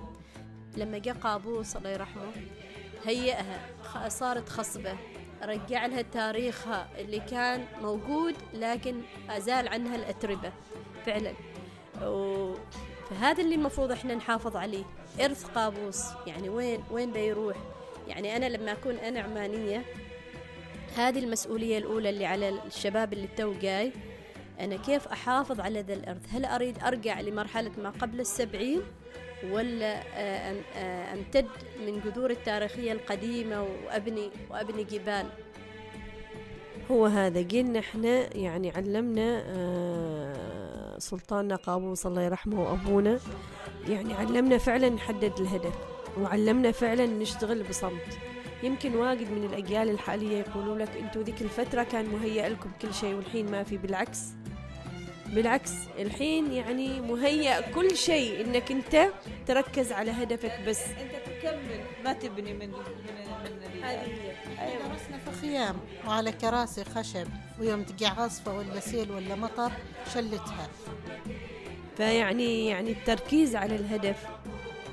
لما 0.77 0.97
جاء 0.97 1.15
قابوس 1.15 1.75
الله 1.75 1.89
يرحمه 1.89 2.31
هيئها 3.05 3.69
صارت 4.09 4.49
خصبة. 4.49 4.95
رجع 5.43 5.85
لها 5.85 6.01
تاريخها 6.01 6.89
اللي 6.97 7.19
كان 7.19 7.65
موجود 7.81 8.35
لكن 8.53 9.01
أزال 9.29 9.67
عنها 9.67 9.95
الأتربة 9.95 10.51
فعلا. 11.05 11.33
و... 12.03 12.53
فهذا 13.09 13.43
اللي 13.43 13.55
المفروض 13.55 13.91
إحنا 13.91 14.15
نحافظ 14.15 14.55
عليه. 14.55 14.83
إرث 15.21 15.45
قابوس 15.45 16.03
يعني 16.27 16.49
وين 16.49 16.83
وين 16.91 17.11
بيروح؟ 17.11 17.57
يعني 18.07 18.35
أنا 18.37 18.45
لما 18.45 18.71
أكون 18.71 18.95
أنا 18.95 19.19
عمانية 19.19 19.85
هذه 20.95 21.19
المسؤولية 21.19 21.77
الأولى 21.77 22.09
اللي 22.09 22.25
على 22.25 22.49
الشباب 22.49 23.13
اللي 23.13 23.27
تو 23.37 23.53
جاي 23.53 23.91
أنا 24.59 24.75
كيف 24.77 25.07
أحافظ 25.07 25.59
على 25.59 25.81
ذا 25.81 25.93
الأرض 25.93 26.21
هل 26.31 26.45
أريد 26.45 26.83
أرجع 26.83 27.21
لمرحلة 27.21 27.71
ما 27.77 27.89
قبل 27.89 28.19
السبعين؟ 28.19 28.81
ولا 29.49 30.01
آه، 30.15 30.55
آه، 30.75 31.13
أمتد 31.13 31.47
من 31.85 32.01
جذور 32.05 32.29
التاريخية 32.29 32.91
القديمة 32.91 33.61
وأبني 33.85 34.29
وأبني 34.49 34.83
جبال. 34.83 35.25
هو 36.91 37.05
هذا. 37.05 37.41
قلنا 37.47 37.79
إحنا 37.79 38.37
يعني 38.37 38.71
علمنا 38.71 39.43
آه، 39.45 40.97
سلطاننا 40.99 41.55
قابوس 41.55 42.05
الله 42.05 42.21
يرحمه 42.21 42.61
وأبونا. 42.61 43.19
يعني 43.89 44.13
علمنا 44.13 44.57
فعلا 44.57 44.89
نحدد 44.89 45.39
الهدف 45.39 45.73
وعلمنا 46.19 46.71
فعلا 46.71 47.05
نشتغل 47.05 47.63
بصمت. 47.63 48.17
يمكن 48.63 48.95
واجد 48.95 49.31
من 49.31 49.43
الأجيال 49.43 49.89
الحالية 49.89 50.37
يقولوا 50.37 50.77
لك 50.77 50.89
أنتوا 51.01 51.23
ذيك 51.23 51.41
الفترة 51.41 51.83
كان 51.83 52.05
مهيأ 52.05 52.49
لكم 52.49 52.71
كل 52.81 52.93
شيء 52.93 53.15
والحين 53.15 53.51
ما 53.51 53.63
في 53.63 53.77
بالعكس. 53.77 54.19
بالعكس 55.31 55.71
الحين 55.99 56.53
يعني 56.53 57.01
مهيأ 57.01 57.71
كل 57.71 57.97
شيء 57.97 58.45
إنك 58.45 58.71
أنت 58.71 59.07
تركز 59.47 59.91
على 59.91 60.11
هدفك 60.11 60.59
بس. 60.67 60.81
أنت 60.83 61.11
تكمل 61.25 61.81
ما 62.03 62.13
تبني 62.13 62.53
من 62.53 62.59
من 62.59 62.75
من 63.43 63.83
إحنا 63.83 64.87
درسنا 64.87 65.17
في 65.17 65.41
خيام 65.41 65.75
وعلى 66.07 66.31
كراسي 66.31 66.83
خشب 66.83 67.27
ويوم 67.59 67.83
تقع 67.83 68.21
عاصفة 68.21 68.57
ولا 68.57 68.79
سيل 68.79 69.11
ولا 69.11 69.35
مطر 69.35 69.71
شلتها. 70.13 70.67
فيعني 71.97 72.67
يعني 72.67 72.91
التركيز 72.91 73.55
على 73.55 73.75
الهدف 73.75 74.25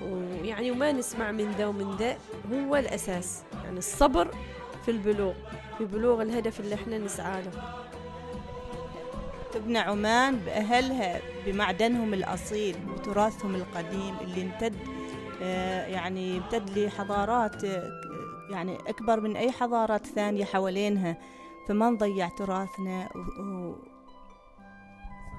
ويعني 0.02 0.70
وما 0.70 0.92
نسمع 0.92 1.32
من 1.32 1.50
ذا 1.52 1.66
ومن 1.66 1.96
ذا 1.96 2.16
هو 2.52 2.76
الأساس. 2.76 3.42
يعني 3.64 3.78
الصبر 3.78 4.34
في 4.84 4.90
البلوغ 4.90 5.34
في 5.78 5.84
بلوغ 5.84 6.22
الهدف 6.22 6.60
اللي 6.60 6.74
إحنا 6.74 6.98
نسعى 6.98 7.42
له. 7.42 7.87
تبنى 9.58 9.78
عمان 9.78 10.36
بأهلها 10.36 11.20
بمعدنهم 11.46 12.14
الأصيل 12.14 12.76
بتراثهم 12.78 13.54
القديم 13.54 14.16
اللي 14.20 14.42
امتد 14.42 14.74
آه، 15.42 15.86
يعني 15.86 16.38
امتد 16.38 16.78
لحضارات 16.78 17.64
آه، 17.64 17.90
يعني 18.50 18.76
أكبر 18.76 19.20
من 19.20 19.36
أي 19.36 19.52
حضارات 19.52 20.06
ثانية 20.06 20.44
حوالينها. 20.44 21.16
فما 21.68 21.90
نضيع 21.90 22.28
تراثنا 22.28 23.08
و- 23.14 23.74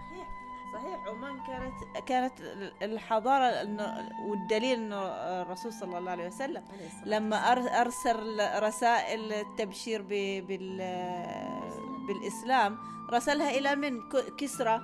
صحيح 0.03 0.27
صحيح. 0.73 1.07
عمان 1.07 1.37
كانت 1.47 2.07
كانت 2.07 2.33
الحضارة 2.81 3.51
إنه- 3.63 4.21
والدليل 4.29 4.79
إنه 4.79 4.95
الرسول 5.41 5.73
صلى 5.73 5.97
الله 5.97 6.11
عليه 6.11 6.27
وسلم 6.27 6.63
لما 7.05 7.55
أر- 7.55 7.73
أرسل 7.79 8.39
رسائل 8.63 9.33
التبشير 9.33 10.01
بال 10.01 10.77
بالإسلام 12.07 12.77
رسلها 13.09 13.49
إلى 13.49 13.75
من؟ 13.75 14.09
كسرى. 14.37 14.81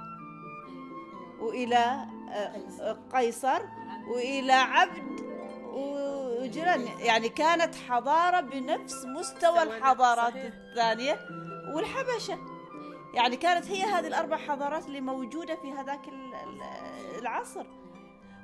وإلى 1.40 2.06
آه، 2.32 2.98
قيصر. 3.14 3.62
وإلى 4.08 4.54
عبد 4.54 5.22
وجيران. 5.74 6.82
يعني 7.00 7.30
كانت 7.30 7.76
حضارة 7.76 8.40
بنفس 8.40 9.06
مستوى 9.06 9.64
الحضارات 9.64 10.34
صحيح. 10.34 10.46
الثانية 10.54 11.20
والحبشة. 11.76 12.38
يعني 13.14 13.36
كانت 13.38 13.66
هي 13.68 13.84
هذه 13.84 14.08
الأربع 14.08 14.38
حضارات 14.38 14.86
اللي 14.86 15.02
موجودة 15.02 15.56
في 15.56 15.72
هذاك 15.72 16.08
ال- 16.08 16.34
ال- 16.36 17.20
العصر. 17.22 17.66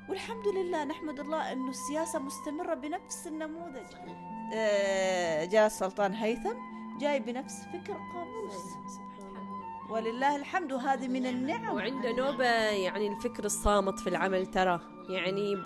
والحمد 0.09 0.47
لله 0.47 0.83
نحمد 0.83 1.19
الله 1.19 1.51
انه 1.51 1.69
السياسة 1.69 2.19
مستمرة 2.19 2.73
بنفس 2.73 3.27
النموذج. 3.27 3.85
آه، 4.53 5.45
جاء 5.45 5.65
السلطان 5.65 6.13
هيثم 6.13 6.53
جاي 6.99 7.19
بنفس 7.19 7.63
فكر 7.73 7.93
قابوس. 7.93 8.55
ولله 9.91 10.35
الحمد. 10.35 10.71
وهذه 10.71 11.07
من 11.07 11.25
النعم. 11.25 11.75
وعنده 11.75 12.11
نوبة 12.11 12.45
يعني 12.69 13.07
الفكر 13.07 13.45
الصامت 13.45 13.99
في 13.99 14.07
العمل 14.09 14.45
ترى. 14.45 14.79
يعني 15.09 15.57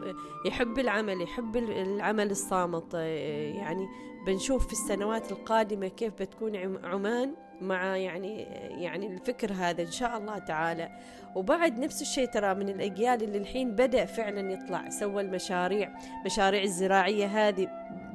يحب 0.46 0.80
العمل 0.80 1.22
يحب 1.22 1.56
ال- 1.56 1.72
العمل 1.72 2.32
الصامت. 2.32 2.94
يعني 2.94 3.88
بنشوف 4.28 4.68
في 4.68 4.74
السنوات 4.74 5.32
القادمة 5.32 5.88
كيف 5.88 6.14
بتكون 6.14 6.56
عم- 6.56 6.80
عمان 6.86 7.34
مع 7.62 7.98
يعني 7.98 8.42
يعني 8.84 9.08
الفكر 9.08 9.52
هذا 9.54 9.82
إن 9.82 9.92
شاء 9.92 10.18
الله 10.18 10.38
تعالى. 10.38 10.90
وبعد 11.36 11.80
نفس 11.80 12.02
الشيء 12.02 12.26
ترى 12.26 12.54
من 12.54 12.70
الأجيال 12.70 13.24
اللي 13.24 13.38
الحين 13.38 13.72
بدأ 13.72 14.06
فعلا 14.06 14.52
يطلع 14.52 14.90
سوى 14.90 15.22
المشاريع 15.22 15.96
مشاريع 16.26 16.64
الزراعية 16.64 17.26
هذه. 17.26 17.68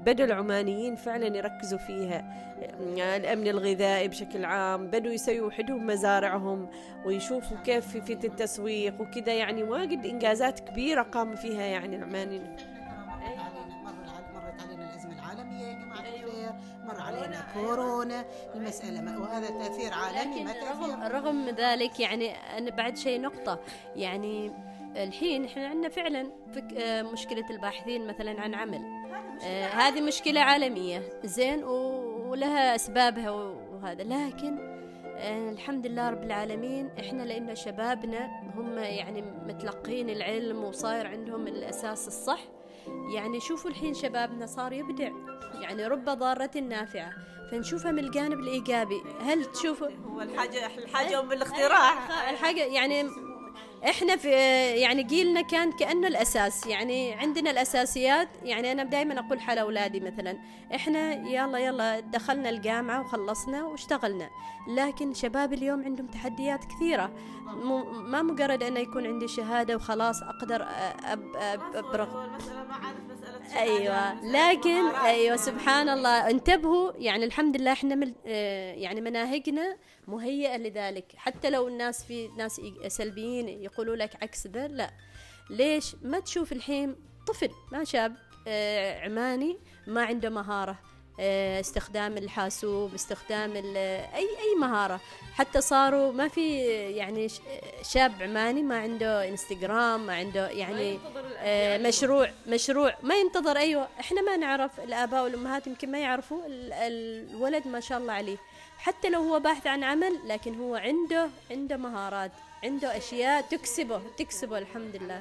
بدأوا 0.05 0.29
العمانيين 0.29 0.97
فعلا 0.97 1.37
يركزوا 1.37 1.79
فيها. 1.79 2.25
الأمن 3.17 3.49
الغذائي 3.49 4.09
بشكل 4.09 4.45
عام 4.45 4.87
بدوا 4.87 5.13
يسووا 5.13 5.47
وحدهم 5.47 5.87
مزارعهم 5.87 6.69
ويشوفوا 7.05 7.57
كيف 7.65 7.87
في 7.87 8.01
في 8.01 8.27
التسويق 8.27 9.01
وكذا. 9.01 9.33
يعني 9.35 9.63
واجد 9.63 10.07
إنجازات 10.07 10.61
كبيرة 10.61 11.03
قاموا 11.03 11.37
فيها 11.37 11.63
يعني 11.63 11.97
العمانيين. 11.97 12.57
الخير 16.21 16.53
مر 16.85 17.01
علينا 17.01 17.47
كورونا 17.55 18.25
المسألة 18.55 19.01
ما 19.01 19.19
وهذا 19.19 19.47
تأثير 19.47 19.93
عالمي 19.93 20.45
ما 20.45 20.51
لكن 20.51 20.67
رغم 20.67 21.03
رغم 21.03 21.49
ذلك 21.49 22.01
يعني 22.01 22.33
أنا 22.59 22.71
بعد 22.71 22.97
شيء 22.97 23.21
نقطة. 23.21 23.61
يعني 23.97 24.53
الحين 24.97 25.45
إحنا 25.45 25.67
عندنا 25.69 25.89
فعلا 25.89 26.31
فك 26.55 26.73
آه، 26.77 27.03
مشكلة 27.03 27.51
الباحثين 27.51 28.07
مثلا 28.07 28.41
عن 28.41 28.55
عمل. 28.55 28.83
آه، 29.45 29.67
هذه 29.67 30.01
مشكلة 30.01 30.41
عالمية. 30.41 31.03
زين 31.25 31.65
و- 31.65 32.31
ولها 32.31 32.75
أسبابها 32.75 33.31
وهذا. 33.31 34.03
لكن 34.03 34.59
آه، 35.17 35.51
الحمد 35.51 35.87
لله 35.87 36.11
رب 36.11 36.23
العالمين 36.23 36.91
إحنا 37.01 37.23
لأن 37.23 37.55
شبابنا 37.55 38.31
هم 38.57 38.79
يعني 38.79 39.23
متلقين 39.23 40.11
العلم 40.11 40.65
وصاير 40.65 41.07
عندهم 41.07 41.47
الأساس 41.47 42.07
الصح. 42.09 42.41
يعني 43.15 43.41
شوفوا 43.41 43.71
الحين 43.71 43.95
شبابنا 43.95 44.47
صار 44.47 44.73
يبدع. 44.73 45.11
يعني 45.61 45.87
رب 45.87 46.05
ضارة 46.05 46.59
نافعة. 46.61 47.11
فنشوفها 47.51 47.93
من 47.93 47.99
الجانب 47.99 48.41
الإيجابي. 48.41 49.01
هل 49.21 49.45
تشوفوا؟ 49.45 49.89
هو 49.89 50.21
الحاجة 50.21 50.67
الحاجة 50.79 51.21
ام 51.21 51.33
الاختراع. 51.33 51.93
الحاجة 52.31 52.65
يعني 52.65 53.01
إحنا 53.85 54.17
في 54.17 54.31
يعني 54.81 55.03
جيلنا 55.03 55.41
كان 55.41 55.73
كأنه 55.73 56.07
الأساس 56.09 56.67
يعني 56.67 57.13
عندنا 57.15 57.51
الأساسيات. 57.51 58.29
يعني 58.43 58.73
أنا 58.73 58.85
دائما 58.85 59.19
أقول 59.19 59.41
حال 59.41 59.59
أولادي 59.59 60.01
مثلا 60.01 60.39
إحنا 60.75 61.13
يلا 61.13 61.59
يلا 61.59 62.01
دخلنا 62.01 62.49
الجامعة 62.51 63.01
وخلصنا 63.01 63.65
واشتغلنا. 63.65 64.31
لكن 64.69 65.15
شباب 65.15 65.53
اليوم 65.53 65.85
عندهم 65.85 66.07
تحديات 66.07 66.65
كثيرة. 66.65 67.11
ما 68.05 68.23
مجرد 68.23 68.63
انه 68.63 68.81
يكون 68.81 69.07
عندي 69.07 69.29
شهادة 69.29 69.77
وخلاص 69.77 70.23
أقدر 70.23 70.59
أ- 70.65 71.05
أب 71.05 71.37
أب 71.37 71.61
ابرق 71.77 72.17
المسألة 72.17 72.65
ما 72.65 72.75
عارف 72.75 72.99
مساله 73.11 73.20
أيوه. 73.57 74.25
لكن 74.25 74.87
أيوه 74.87 75.37
سبحان 75.37 75.89
الله. 75.89 76.31
انتبهوا 76.31 76.93
يعني 76.97 77.25
الحمد 77.25 77.57
لله 77.61 77.73
إحنا 77.73 77.95
مل 77.95 78.15
آه، 78.27 78.73
يعني 78.73 79.01
مناهجنا 79.01 79.77
مهيئة 80.09 80.57
لذلك. 80.57 81.13
حتى 81.17 81.51
لو 81.51 81.69
الناس 81.69 82.05
في 82.05 82.29
ناس 82.29 82.61
سلبيين 82.89 83.49
يقولوا 83.49 83.97
لك 83.97 84.23
عكس 84.23 84.47
ذا 84.47 84.69
لا. 84.69 84.91
ليش؟ 85.51 85.97
ما 86.03 86.21
تشوف 86.21 86.53
الحين 86.53 86.97
طفل 87.27 87.51
ما 87.73 87.85
شاب 87.85 88.17
آه، 88.49 89.01
عماني 89.05 89.59
ما 89.87 90.05
عنده 90.05 90.31
مهارة. 90.31 90.79
استخدام 91.61 92.17
الحاسوب 92.17 92.95
استخدام 92.95 93.57
اي 93.57 94.29
أي 94.39 94.55
مهارة. 94.61 95.01
حتى 95.35 95.61
صاروا 95.61 96.13
ما 96.13 96.29
في 96.29 96.59
يعني 96.91 97.29
شاب 97.83 98.23
عماني 98.23 98.63
ما 98.63 98.79
عنده 98.79 99.29
إنستغرام 99.29 100.07
ما 100.07 100.15
عنده 100.15 100.49
يعني 100.51 100.99
آه، 101.39 101.79
مشروع 101.79 102.31
مشروع. 102.47 102.95
ما 103.03 103.15
ينتظر 103.15 103.57
أيوه. 103.57 103.89
إحنا 104.01 104.23
ما 104.23 104.37
نعرف 104.37 104.81
الآباء 104.81 105.25
والأمهات 105.25 105.67
يمكن 105.67 105.91
ما 105.93 105.99
يعرفوا 105.99 106.47
ال- 106.47 106.73
الولد 106.73 107.67
ما 107.69 107.81
شاء 107.81 107.99
الله 107.99 108.13
عليه. 108.13 108.37
حتى 108.79 109.11
لو 109.11 109.21
هو 109.23 109.41
باحث 109.41 109.67
عن 109.67 109.85
عمل 109.85 110.19
لكن 110.27 110.55
هو 110.61 110.75
عنده 110.75 111.29
عنده 111.51 111.77
مهارات 111.77 112.31
عنده 112.65 112.97
أشياء 112.97 113.41
تكسبه 113.43 114.03
تكسبه 114.19 114.59
الحمد 114.59 114.97
لله. 114.97 115.21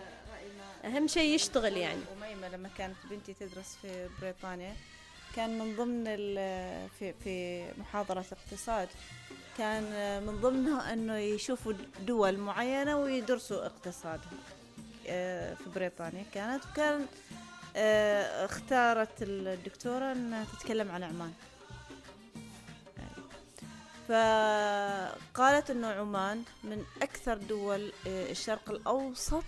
أهم 0.85 1.07
شيء 1.07 1.35
يشتغل 1.35 1.77
يعني. 1.77 2.01
أميمة 2.17 2.47
لما 2.49 2.69
كانت 2.77 2.95
بنتي 3.09 3.33
تدرس 3.33 3.77
في 3.81 4.07
بريطانيا 4.21 4.75
كان 5.36 5.60
من 5.60 5.76
ضمن 5.76 6.04
في 7.00 7.13
في 7.24 7.65
محاضرة 7.78 8.26
اقتصاد 8.32 8.88
كان 9.58 9.84
من 10.23 10.42
ضمنها 10.42 10.94
إنه 10.94 11.17
يشوفوا 11.17 11.73
دول 12.08 12.38
معينة 12.38 12.98
ويدرسوا 12.98 13.65
اقتصادها 13.65 14.32
آه، 15.08 15.54
في 15.54 15.69
بريطانيا 15.75 16.23
كانت. 16.34 16.65
وكان 16.71 17.06
آه، 17.75 18.46
اختارت 18.46 19.21
الدكتورة 19.21 20.12
إنها 20.12 20.46
تتكلم 20.46 20.92
عن 20.92 21.04
عمان. 21.04 21.34
فقالت 24.08 25.69
إنه 25.69 25.88
عمان 25.88 26.44
من 26.63 26.84
أكثر 27.02 27.38
دول 27.38 27.92
آه، 28.08 28.32
الشرق 28.32 28.69
الأوسط 28.69 29.44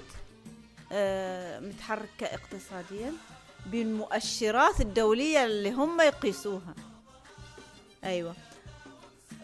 متحركة 1.62 2.26
اقتصاديا. 2.26 3.14
بالمؤشرات 3.66 4.82
الدولية 4.82 5.45
اللي 5.45 5.72
هم 5.72 6.01
يقيسوها. 6.01 6.74
أيوة. 8.03 8.34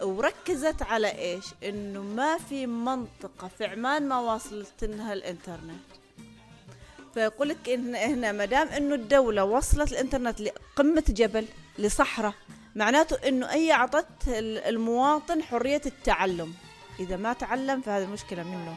وركزت 0.02 0.82
على 0.82 1.18
إيش؟ 1.18 1.44
إنه 1.64 2.02
ما 2.02 2.38
في 2.38 2.66
منطقة 2.66 3.48
في 3.58 3.64
عمان 3.64 4.08
ما 4.08 4.18
واصلت 4.20 4.84
لها 4.84 5.12
الإنترنت. 5.12 5.80
فيقول 7.14 7.48
لك 7.48 7.68
إن 7.68 7.94
هنا 7.94 8.32
ما 8.32 8.44
دام 8.44 8.68
إنه 8.68 8.94
الدولة 8.94 9.44
وصلت 9.44 9.92
الإنترنت 9.92 10.40
لقمة 10.40 11.04
جبل 11.08 11.46
لصحراء 11.78 12.34
معناته 12.76 13.28
إنه 13.28 13.46
هي 13.46 13.72
أعطت 13.72 14.06
ال- 14.28 14.58
المواطن 14.58 15.42
حرية 15.42 15.82
التعلم. 15.86 16.54
إذا 17.00 17.16
ما 17.16 17.32
تعلم 17.32 17.80
فهذه 17.80 18.04
المشكلة 18.04 18.42
منه 18.42 18.74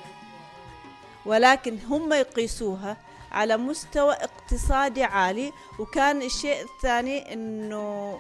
ولكن 1.26 1.78
هم 1.90 2.14
يقيسوها 2.14 2.98
على 3.32 3.58
مستوى 3.58 4.14
اقتصادي 4.14 5.04
عالي 5.04 5.52
وكان 5.80 6.22
الشيء 6.22 6.62
الثاني 6.62 7.34
إنه 7.34 8.20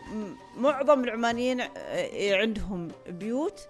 معظم 0.57 1.03
العمانيين 1.03 1.61
عندهم 2.41 2.91
بيوت 3.07 3.67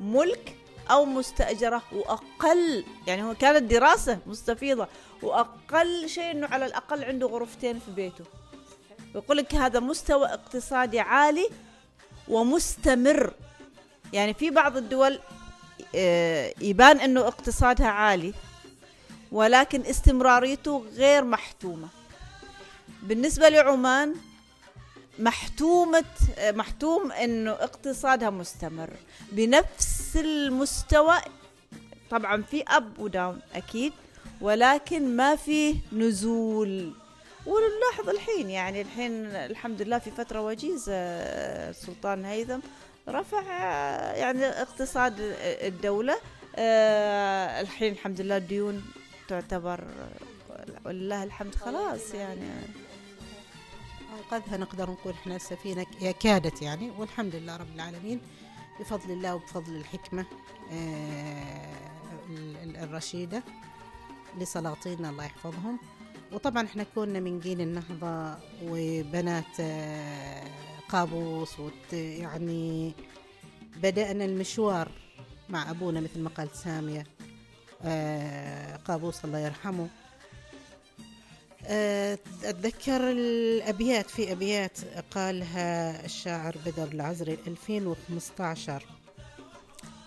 ملك 0.00 0.56
أو 0.90 1.04
مستأجرة 1.04 1.82
وأقل 1.92 2.84
يعني 3.06 3.22
هو 3.22 3.34
كانت 3.34 3.62
دراسة 3.70 4.18
مستفيضة 4.26 4.88
وأقل 5.22 6.08
شيء 6.08 6.30
إنه 6.30 6.46
على 6.46 6.66
الأقل 6.66 7.04
عنده 7.04 7.26
غرفتين 7.26 7.78
في 7.78 7.90
بيته. 7.90 8.24
يقول 9.14 9.36
لك 9.36 9.54
هذا 9.54 9.80
مستوى 9.80 10.26
اقتصادي 10.26 11.00
عالي 11.00 11.48
ومستمر. 12.28 13.32
يعني 14.12 14.34
في 14.34 14.50
بعض 14.50 14.76
الدول 14.76 15.20
آه، 15.94 16.54
يبان 16.60 17.00
إنه 17.00 17.20
اقتصادها 17.20 17.86
عالي. 17.86 18.34
ولكن 19.32 19.80
استمراريته 19.86 20.84
غير 20.96 21.24
محتومة. 21.24 21.88
بالنسبة 23.02 23.48
لعمان 23.48 24.14
محتومة 25.18 26.04
محتوم 26.42 27.12
إنه 27.12 27.50
اقتصادها 27.50 28.30
مستمر. 28.30 28.90
بنفس 29.32 30.16
المستوى 30.16 31.16
طبعا 32.10 32.42
في 32.42 32.64
اب 32.68 32.98
وداون 32.98 33.40
أكيد 33.54 33.92
ولكن 34.40 35.16
ما 35.16 35.36
في 35.36 35.76
نزول. 35.92 36.92
ونلاحظ 37.46 38.08
الحين 38.08 38.50
يعني 38.50 38.80
الحين 38.80 39.26
الحمد 39.26 39.82
لله 39.82 39.98
في 39.98 40.10
فترة 40.10 40.40
وجيزة 40.40 40.92
السلطان 40.92 42.24
هيثم 42.24 42.58
رفع 43.08 43.42
يعني 44.14 44.44
اقتصاد 44.46 45.14
الدولة. 45.42 46.16
آه، 46.56 47.60
الحين 47.60 47.92
الحمد 47.92 48.20
لله 48.20 48.36
الديون 48.36 48.84
تعتبر 49.28 49.84
ولله 50.86 51.24
الحمد 51.24 51.54
خلاص 51.54 52.14
يعني. 52.14 52.48
أنقذها 54.18 54.56
نقدر 54.56 54.90
نقول 54.90 55.12
إحنا 55.12 55.36
السفينة 55.36 55.86
كادت 56.20 56.62
يعني 56.62 56.90
والحمد 56.90 57.34
لله 57.34 57.56
رب 57.56 57.74
العالمين 57.74 58.20
بفضل 58.80 59.10
الله 59.10 59.34
وبفضل 59.34 59.76
الحكمة 59.76 60.26
آه، 60.72 61.90
ال- 62.30 62.56
ال- 62.56 62.76
الرشيدة 62.76 63.42
لسلاطيننا 64.38 65.10
الله 65.10 65.24
يحفظهم. 65.24 65.78
وطبعا 66.32 66.66
إحنا 66.66 66.84
كنا 66.94 67.20
من 67.20 67.40
جيل 67.40 67.60
النهضة 67.60 68.38
وبنات 68.64 69.60
آه، 69.60 70.44
قابوس 70.88 71.56
يعني 71.92 72.92
بدأنا 73.76 74.24
المشوار 74.24 74.90
مع 75.48 75.70
أبونا 75.70 76.00
مثل 76.00 76.20
ما 76.20 76.30
قالت 76.30 76.54
سامية. 76.54 77.06
قابوس 78.86 79.24
الله 79.24 79.38
يرحمه. 79.38 79.88
آه، 81.66 82.18
أتذكر 82.44 83.10
الأبيات 83.10 84.10
في 84.10 84.32
أبيات 84.32 84.78
قالها 85.10 86.04
الشاعر 86.04 86.56
بدر 86.66 86.88
العزري 86.92 87.38
2015 87.46 88.82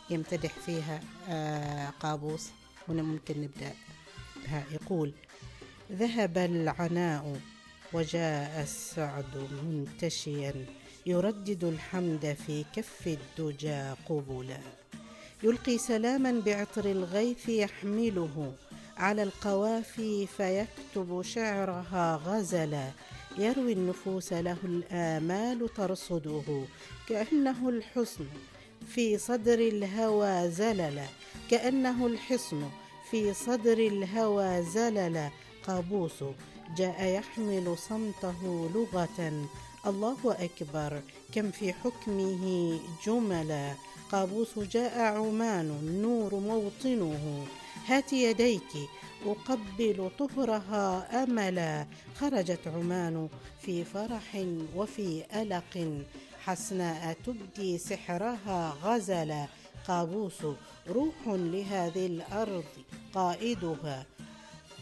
يمتدح 0.09 0.51
فيها 0.65 0.99
آه، 1.29 1.89
قابوس 1.89 2.49
هنا 2.89 3.01
ممكن 3.01 3.41
نبدأ 3.41 3.73
بها. 4.45 4.63
يقول 4.71 5.13
ذهب 5.91 6.37
العناء 6.37 7.39
وجاء 7.93 8.61
السعد 8.61 9.49
منتشيا 9.63 10.65
يردد 11.05 11.63
الحمد 11.63 12.37
في 12.47 12.65
كف 12.75 13.07
الدجى 13.07 13.93
قبلا. 14.09 14.59
يلقي 15.43 15.77
سلاما 15.77 16.41
بعطر 16.45 16.85
الغيث 16.85 17.49
يحمله. 17.49 18.53
على 18.97 19.23
القوافي 19.23 20.27
فيكتب 20.27 21.21
شعرها 21.21 22.21
غزلا. 22.25 22.91
يروي 23.37 23.73
النفوس 23.73 24.33
له 24.33 24.57
الآمال 24.63 25.73
ترصده. 25.73 26.63
كأنه 27.09 27.69
الحصن 27.69 28.25
في 28.87 29.17
صدر 29.17 29.59
الهوى 29.59 30.49
زللا 30.51 31.05
كأنه 31.51 32.07
الحصن 32.07 32.69
في 33.11 33.33
صدر 33.33 33.77
الهوى 33.77 34.63
زللا 34.63 35.29
قابوس 35.67 36.23
جاء 36.77 37.03
يحمل 37.03 37.77
صمته 37.77 38.69
لغة. 38.75 39.47
الله 39.85 40.17
أكبر. 40.25 41.01
كم 41.33 41.51
في 41.51 41.73
حكمه 41.73 42.79
جملا. 43.05 43.73
قابوس 44.11 44.59
جاء 44.59 44.99
عمان 44.99 45.69
النور 45.83 46.35
موطنه. 46.35 47.47
هات 47.87 48.13
يديك 48.13 48.71
أقبل 49.25 50.11
طهرها 50.19 51.23
أملا. 51.23 51.87
خرجت 52.15 52.67
عمان 52.67 53.29
في 53.61 53.83
فرح 53.83 54.45
وفي 54.75 55.23
ألق. 55.35 56.03
حسناء 56.43 57.17
تبدي 57.25 57.77
سحرها 57.77 58.77
غزلا. 58.83 59.45
قابوس 59.87 60.45
روح 60.89 61.27
لهذه 61.27 62.05
الأرض 62.05 62.63
قائدها. 63.13 64.05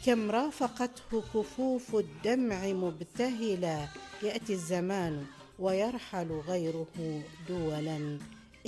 كم 0.06 0.32
رافقته 0.32 1.24
كفوف 1.34 1.96
الدمع 1.96 2.68
مبتهلا. 2.68 3.88
يأتي 4.24 4.54
الزمان 4.54 5.26
ويرحل 5.60 6.32
غيره 6.48 7.22
دولا. 7.50 8.20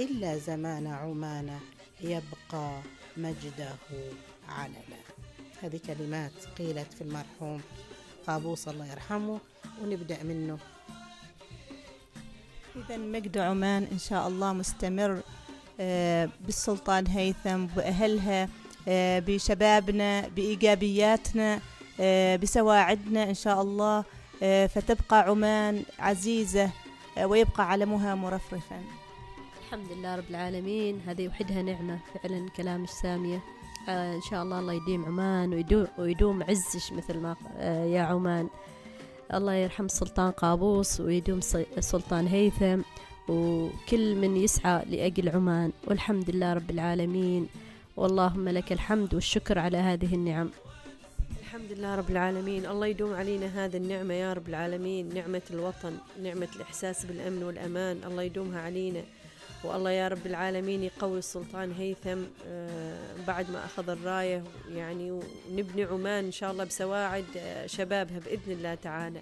إلا 0.02 0.38
زمان 0.38 0.88
عمان 0.88 1.60
يبقى 2.02 2.82
مجده 3.18 3.70
علنا. 4.50 5.02
هذه 5.62 5.80
كلمات 5.88 6.32
قيلت 6.58 6.94
في 6.94 7.02
المرحوم 7.02 7.62
قابوس 8.28 8.68
الله 8.68 8.86
يرحمه 8.92 9.40
ونبدأ 9.82 10.24
منه. 10.24 10.58
إذا 12.76 12.98
مجد 12.98 13.38
عمان 13.38 13.88
إن 13.92 14.00
شاء 14.00 14.28
الله 14.28 14.54
مستمر 14.54 15.22
آه، 15.80 16.30
بالسلطان 16.42 17.08
هيثم 17.08 17.66
بأهلها 17.66 18.50
آه، 18.88 19.20
بشبابنا 19.20 20.28
بإيجابياتنا 20.28 21.60
آه، 22.00 22.36
بسواعدنا 22.36 23.24
إن 23.24 23.34
شاء 23.34 23.62
الله 23.62 24.04
فتبقى 24.68 25.20
عمان 25.20 25.84
عزيزة 26.00 26.72
ويبقى 27.24 27.70
علمها 27.72 28.16
مرفرفا. 28.16 28.82
الحمد 29.72 29.92
لله 29.92 30.16
رب 30.16 30.30
العالمين. 30.30 31.02
هذه 31.08 31.28
وحدها 31.28 31.62
نعمة 31.62 32.00
فعلا 32.14 32.50
كلام 32.50 32.86
سامية 32.86 33.42
آه 33.90 34.16
إن 34.16 34.22
شاء 34.22 34.44
الله 34.44 34.60
الله 34.60 34.74
يديم 34.74 35.06
عمان 35.06 35.54
ويدوم, 35.54 35.88
ويدوم 35.98 36.44
عزش 36.44 36.92
مثل 36.92 37.18
ما 37.18 37.36
آه 37.58 37.86
يا 37.86 38.02
عمان. 38.02 38.50
الله 39.34 39.54
يرحم 39.54 39.86
السلطان 39.86 40.32
قابوس 40.32 41.00
ويدوم 41.00 41.40
السلطان 41.78 42.28
هيثم 42.28 42.82
وكل 43.30 44.16
من 44.16 44.38
يسعى 44.38 44.86
لأجل 44.86 45.30
عمان. 45.30 45.72
والحمد 45.88 46.30
لله 46.30 46.54
رب 46.54 46.70
العالمين. 46.70 47.48
واللهم 47.98 48.50
لك 48.50 48.72
الحمد 48.72 49.14
والشكر 49.14 49.60
على 49.60 49.78
هذه 49.78 50.16
النعم. 50.16 50.50
الحمد 51.40 51.72
لله 51.72 51.96
رب 51.96 52.10
العالمين. 52.10 52.66
الله 52.66 52.88
يدوم 52.88 53.14
علينا 53.14 53.66
هذا 53.66 53.78
النعمة 53.78 54.14
يا 54.14 54.34
رب 54.34 54.50
العالمين. 54.50 55.14
نعمة 55.14 55.42
الوطن 55.52 55.94
نعمة 56.24 56.48
الإحساس 56.56 57.06
بالأمن 57.06 57.44
والأمان. 57.44 58.04
الله 58.04 58.24
يدومها 58.24 58.62
علينا. 58.62 59.04
والله 59.64 59.90
يا 59.92 60.08
رب 60.08 60.26
العالمين 60.26 60.84
يقوي 60.84 61.20
السلطان 61.20 61.72
هيثم 61.72 62.24
آه، 62.48 62.98
بعد 63.28 63.50
ما 63.52 63.66
أخذ 63.66 63.90
الراية 63.90 64.44
يعني 64.76 65.12
ونبني 65.12 65.84
عمان 65.84 66.26
إن 66.26 66.32
شاء 66.32 66.52
الله 66.52 66.64
بسواعد 66.64 67.26
آه، 67.38 67.68
شبابها 67.68 68.20
بإذن 68.20 68.52
الله 68.52 68.76
تعالى. 68.76 69.22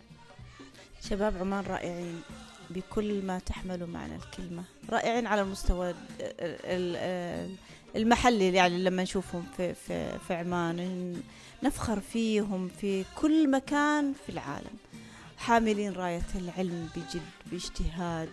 شباب 1.09 1.37
عمان 1.37 1.63
رائعين 1.65 2.21
بكل 2.69 3.21
ما 3.25 3.39
تحمله 3.39 3.85
معنى 3.85 4.15
الكلمة 4.15 4.63
رائعين 4.89 5.27
على 5.27 5.41
المستوى 5.41 5.89
ال- 5.89 5.95
ال- 6.21 6.95
ال- 6.95 7.55
المحلي 7.95 8.53
يعني 8.53 8.83
لما 8.83 9.03
نشوفهم 9.03 9.45
في, 9.57 9.73
في, 9.73 10.17
في 10.27 10.33
عمان 10.33 11.21
نفخر 11.63 11.99
فيهم 11.99 12.67
في 12.81 13.05
كل 13.15 13.51
مكان 13.51 14.13
في 14.25 14.31
العالم. 14.31 14.77
حاملين 15.39 15.93
راية 15.93 16.25
العلم 16.35 16.89
بجد 16.95 17.29
باجتهاد 17.45 18.29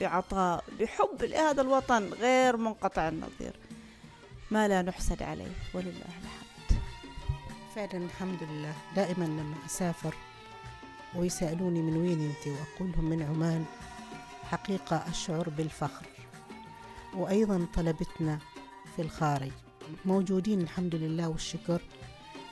بعطاء 0.00 0.64
بحب 0.80 1.22
لهذا 1.22 1.62
الوطن 1.62 2.08
غير 2.08 2.56
منقطع 2.56 3.08
النظير. 3.08 3.56
ما 4.50 4.68
لا 4.68 4.82
نحسد 4.82 5.22
عليه 5.22 5.52
ولله 5.74 5.90
الحمد. 5.90 6.80
فعلا 7.74 8.04
الحمد 8.04 8.42
لله. 8.42 8.74
دائما 8.96 9.24
لما 9.24 9.54
أسافر 9.66 10.14
ويسألوني 11.16 11.82
من 11.82 11.96
وين 11.96 12.20
أنت 12.20 12.46
وأقول 12.46 12.92
لهم 12.92 13.04
من 13.04 13.22
عمان 13.22 13.64
حقيقة 14.50 14.96
أشعر 14.96 15.48
بالفخر. 15.48 16.06
وأيضا 17.14 17.66
طلبتنا 17.74 18.38
في 18.96 19.02
الخارج. 19.02 19.52
موجودين 20.04 20.60
الحمد 20.60 20.94
لله 20.94 21.28
والشكر 21.28 21.80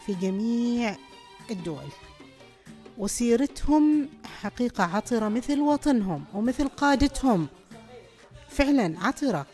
في 0.07 0.15
جميع 0.15 0.97
الدول. 1.51 1.89
وسيرتهم 2.99 4.09
حقيقة 4.41 4.85
عطرة 4.85 5.29
مثل 5.29 5.61
وطنهم 5.61 6.25
ومثل 6.35 6.69
قادتهم. 6.69 7.47
فعلا 8.49 8.95
عطرة. 9.01 9.47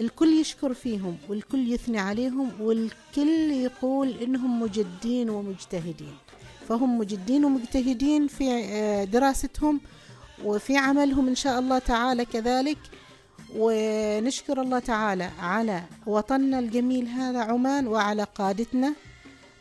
الكل 0.00 0.40
يشكر 0.40 0.74
فيهم 0.74 1.16
والكل 1.28 1.72
يثني 1.72 1.98
عليهم 1.98 2.50
والكل 2.60 3.50
يقول 3.50 4.10
إنهم 4.10 4.60
مجدين 4.60 5.30
ومجتهدين. 5.30 6.14
فهم 6.68 6.98
مجدين 6.98 7.44
ومجتهدين 7.44 8.28
في 8.28 8.44
آه، 8.50 9.04
دراستهم 9.04 9.80
وفي 10.44 10.76
عملهم 10.76 11.28
إن 11.28 11.34
شاء 11.34 11.58
الله 11.58 11.78
تعالى 11.78 12.24
كذلك. 12.24 12.78
ونشكر 13.56 14.62
الله 14.62 14.78
تعالى 14.78 15.30
على 15.40 15.82
وطننا 16.06 16.58
الجميل 16.58 17.08
هذا 17.08 17.38
عمان 17.38 17.86
وعلى 17.86 18.26
قادتنا 18.34 18.94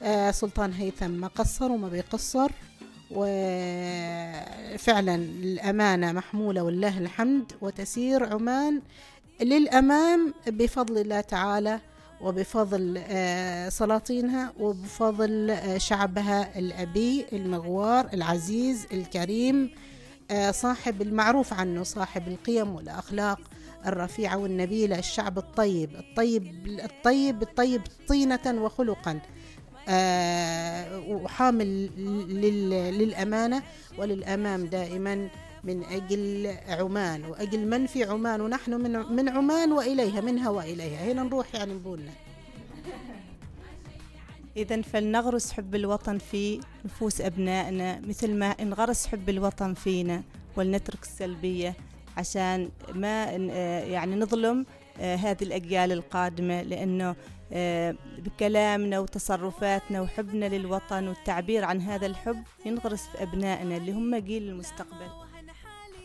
آه، 0.01 0.31
سلطان 0.31 0.73
هيثم. 0.73 1.09
ما 1.09 1.27
قصر 1.27 1.71
وما 1.71 1.89
بيقصر. 1.89 2.51
وفعلا 4.75 5.15
الأمانة 5.15 6.11
محمولة 6.11 6.63
والله 6.63 6.97
الحمد 6.97 7.51
وتسير 7.61 8.33
عمان 8.33 8.81
للأمام 9.41 10.33
بفضل 10.47 10.97
الله 10.97 11.21
تعالى 11.21 11.79
وبفضل 12.21 13.01
آه، 13.07 13.69
سلاطينها 13.69 14.53
وبفضل 14.59 15.51
آه، 15.51 15.77
شعبها 15.77 16.59
الأبي 16.59 17.25
المغوار 17.33 18.09
العزيز 18.13 18.85
الكريم 18.93 19.69
آه، 20.31 20.51
صاحب 20.51 21.01
المعروف 21.01 21.53
عنه 21.53 21.83
صاحب 21.83 22.27
القيم 22.27 22.75
والأخلاق 22.75 23.39
الرفيعة 23.85 24.37
والنبيلة 24.37 24.99
الشعب 24.99 25.37
الطيب 25.37 25.95
الطيب 25.95 26.67
الطيب 26.67 27.41
الطيب 27.41 27.81
طينة 28.07 28.63
وخلقا. 28.63 29.19
وحامل 31.07 31.89
لل- 32.29 32.97
للأمانة 32.97 33.63
وللأمام 33.97 34.65
دائما 34.65 35.29
من 35.63 35.83
أجل 35.83 36.55
عمان 36.69 37.25
وأجل 37.25 37.67
من 37.67 37.85
في 37.87 38.03
عمان 38.03 38.41
ونحن 38.41 38.73
من 38.73 38.91
من 39.15 39.29
عمان 39.29 39.71
وإليها 39.71 40.21
منها 40.21 40.49
وإليها 40.49 41.11
هنا 41.11 41.23
نروح 41.23 41.55
يعني 41.55 41.73
نقولنا 41.73 42.11
إذا 44.57 44.81
فلنغرس 44.81 45.51
حب 45.51 45.75
الوطن 45.75 46.17
في 46.17 46.59
نفوس 46.85 47.21
أبنائنا 47.21 47.99
مثل 48.07 48.33
ما 48.33 48.45
انغرس 48.45 49.07
حب 49.07 49.29
الوطن 49.29 49.73
فينا 49.73 50.23
ولنترك 50.55 51.03
السلبية 51.03 51.75
عشان 52.17 52.69
ما 52.93 53.25
آه، 53.51 53.83
يعني 53.83 54.15
نظلم 54.15 54.65
آه، 55.01 55.15
هذه 55.15 55.43
الأجيال 55.43 55.91
القادمة 55.91 56.61
لأنه 56.61 57.09
آه، 57.09 57.15
بكلامنا 58.17 58.99
وتصرفاتنا 58.99 60.01
وحبنا 60.01 60.45
للوطن 60.45 61.07
والتعبير 61.07 61.65
عن 61.65 61.81
هذا 61.81 62.05
الحب 62.05 62.43
ينغرس 62.65 63.07
في 63.07 63.23
أبنائنا 63.23 63.77
اللي 63.77 63.91
هم 63.91 64.15
جيل 64.15 64.49
المستقبل. 64.49 65.07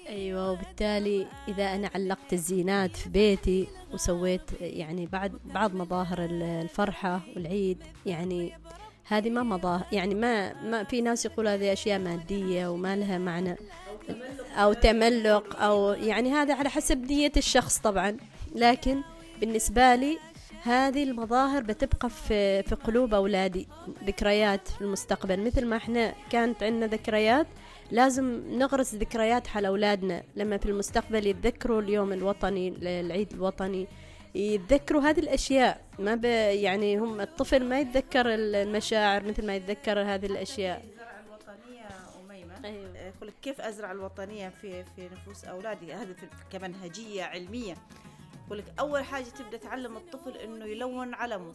أيوه 0.08 0.52
وبالتالي 0.52 1.26
إذا 1.48 1.74
أنا 1.74 1.90
علقت 1.94 2.32
الزينات 2.32 2.96
في 2.96 3.08
بيتي 3.08 3.68
وسويت 3.92 4.42
يعني 4.60 5.06
بعد 5.06 5.32
بعض 5.44 5.74
مظاهر 5.74 6.24
ال- 6.24 6.42
الفرحة 6.42 7.20
والعيد 7.36 7.78
يعني 8.06 8.52
هذه 9.04 9.30
ما 9.30 9.42
مظاهر 9.42 9.86
يعني 9.92 10.14
ما 10.14 10.52
ما 10.62 10.84
في 10.84 11.00
ناس 11.00 11.24
يقول 11.24 11.48
هذه 11.48 11.72
أشياء 11.72 11.98
مادية 11.98 12.68
وما 12.68 12.96
لها 12.96 13.18
معنى 13.18 13.56
أو 14.54 14.72
تملق 14.72 15.60
أو 15.62 15.92
يعني 15.92 16.32
هذا 16.32 16.54
على 16.54 16.68
حسب 16.70 16.98
نية 17.12 17.32
الشخص 17.36 17.78
طبعا. 17.78 18.16
لكن 18.54 19.00
بالنسبة 19.40 19.94
لي 19.94 20.18
هذه 20.62 21.02
المظاهر 21.02 21.62
بتبقى 21.62 22.10
في 22.10 22.62
في 22.62 22.74
قلوب 22.74 23.14
اولادي 23.14 23.68
ذكريات 24.04 24.68
في 24.68 24.80
المستقبل. 24.80 25.40
مثل 25.46 25.66
ما 25.66 25.76
إحنا 25.76 26.14
كانت 26.30 26.62
عندنا 26.62 26.86
ذكريات 26.86 27.46
لازم 27.90 28.42
نغرس 28.58 28.94
ذكريات 28.94 29.46
حال 29.46 29.64
أولادنا 29.64 30.22
لما 30.36 30.56
في 30.56 30.66
المستقبل 30.66 31.26
يتذكروا 31.26 31.80
اليوم 31.80 32.12
الوطني 32.12 32.68
العيد 32.82 33.32
الوطني. 33.32 33.86
يتذكروا 34.34 35.02
هذه 35.02 35.20
الأشياء. 35.20 35.80
ما 35.98 36.14
ب 36.14 36.24
يعني 36.24 36.98
هم 36.98 37.20
الطفل 37.20 37.64
ما 37.64 37.80
يتذكر 37.80 38.26
المشاعر 38.28 39.24
مثل 39.24 39.46
ما 39.46 39.56
يتذكر 39.56 40.00
هذه 40.02 40.26
أميمة. 42.30 42.54
أيوة. 42.64 43.12
كيف 43.42 43.60
أزرع 43.60 43.92
الوطنية 43.92 44.48
في 44.48 44.84
في 44.84 45.08
نفوس 45.12 45.44
أولادي؟ 45.44 45.92
هذا 45.92 46.12
في- 46.12 46.58
كمنهجية 46.58 47.24
يقول 48.50 48.58
لك 48.58 48.72
أول 48.80 49.04
حاجة 49.04 49.24
تبدأ 49.24 49.56
تعلم 49.56 49.96
الطفل 49.96 50.36
إنه 50.36 50.64
يلون 50.64 51.14
علمه. 51.14 51.54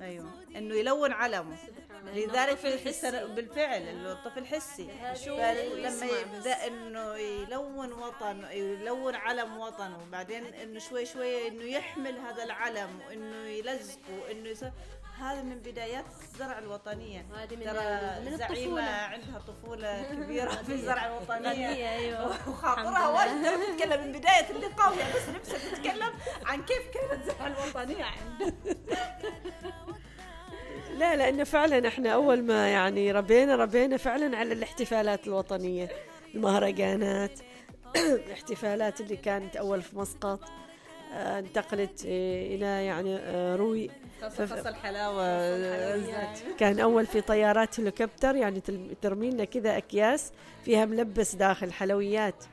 أيوه. 0.00 0.30
إنه 0.56 0.74
يلون 0.74 1.12
علمه. 1.12 1.56
لذلك 2.04 2.56
في 2.56 2.88
السنة 2.88 3.24
بالفعل 3.24 3.82
الطفل 3.82 4.46
حسي. 4.46 4.88
فلما 5.14 6.06
يبدأ 6.06 6.66
إنه 6.66 7.14
يلون 7.14 7.92
وطن 7.92 8.44
يلون 8.50 9.14
علم 9.14 9.58
وطنه 9.58 10.02
وبعدين 10.02 10.44
إنه 10.44 10.78
شوي 10.78 11.06
شوي 11.06 11.48
إنه 11.48 11.64
يحمل 11.64 12.18
هذا 12.18 12.44
العلم 12.44 13.00
وإنه 13.08 13.36
يلزقه 13.36 14.28
يسوي 14.50 14.72
هذا 15.18 15.42
من 15.42 15.58
بدايات 15.58 16.04
الزرع 16.22 16.58
الوطنية. 16.58 17.26
هذه 17.36 17.56
من 17.56 17.64
ترى 17.64 18.30
من 18.30 18.36
زعيمة 18.36 18.82
عندها 18.90 19.38
طفولة 19.48 20.02
كبيرة 20.24 20.50
في 20.50 20.72
الزرع 20.72 21.06
الوطنية. 21.06 21.90
أيوة. 21.92 22.48
وخاطرها. 22.48 23.08
واجد 23.08 23.60
تتكلم 23.76 24.06
من 24.06 24.12
بداية 24.12 24.50
اللقاء 24.50 24.88
وهي 24.90 25.12
بس 25.16 25.28
نفسها 25.36 25.58
تتكلم 25.74 26.10
عن 26.44 26.62
كيف 26.64 26.82
كانت 26.94 27.22
الزرع 27.22 27.46
الوطنية 27.46 28.04
عندها 28.04 28.52
لا 30.98 31.16
لأنه 31.16 31.44
فعلا 31.44 31.88
إحنا 31.88 32.10
أول 32.10 32.42
ما 32.42 32.68
يعني 32.68 33.12
ربينا 33.12 33.56
ربينا 33.56 33.96
فعلا 33.96 34.38
على 34.38 34.52
الاحتفالات 34.52 35.26
الوطنية. 35.26 35.88
المهرجانات 36.34 37.40
الاحتفالات 37.96 39.00
اللي 39.00 39.16
كانت 39.16 39.56
أول 39.56 39.82
في 39.82 39.96
مسقط. 39.98 40.40
انتقلت 41.14 42.04
آه، 42.06 42.54
إلى 42.54 42.86
يعني 42.86 43.16
آه، 43.16 43.56
روي. 43.56 43.90
فصل 44.30 44.74
حلاوة 44.74 45.24
كان 46.58 46.80
أول 46.80 47.06
في 47.06 47.20
طيارات 47.20 47.80
هليكوبتر 47.80 48.36
يعني 48.36 48.60
ترمي 49.02 49.30
لنا 49.30 49.44
كذا 49.44 49.76
أكياس 49.76 50.32
فيها 50.64 50.84
ملبس 50.84 51.34
داخل 51.34 51.72
حلويات. 51.72 52.44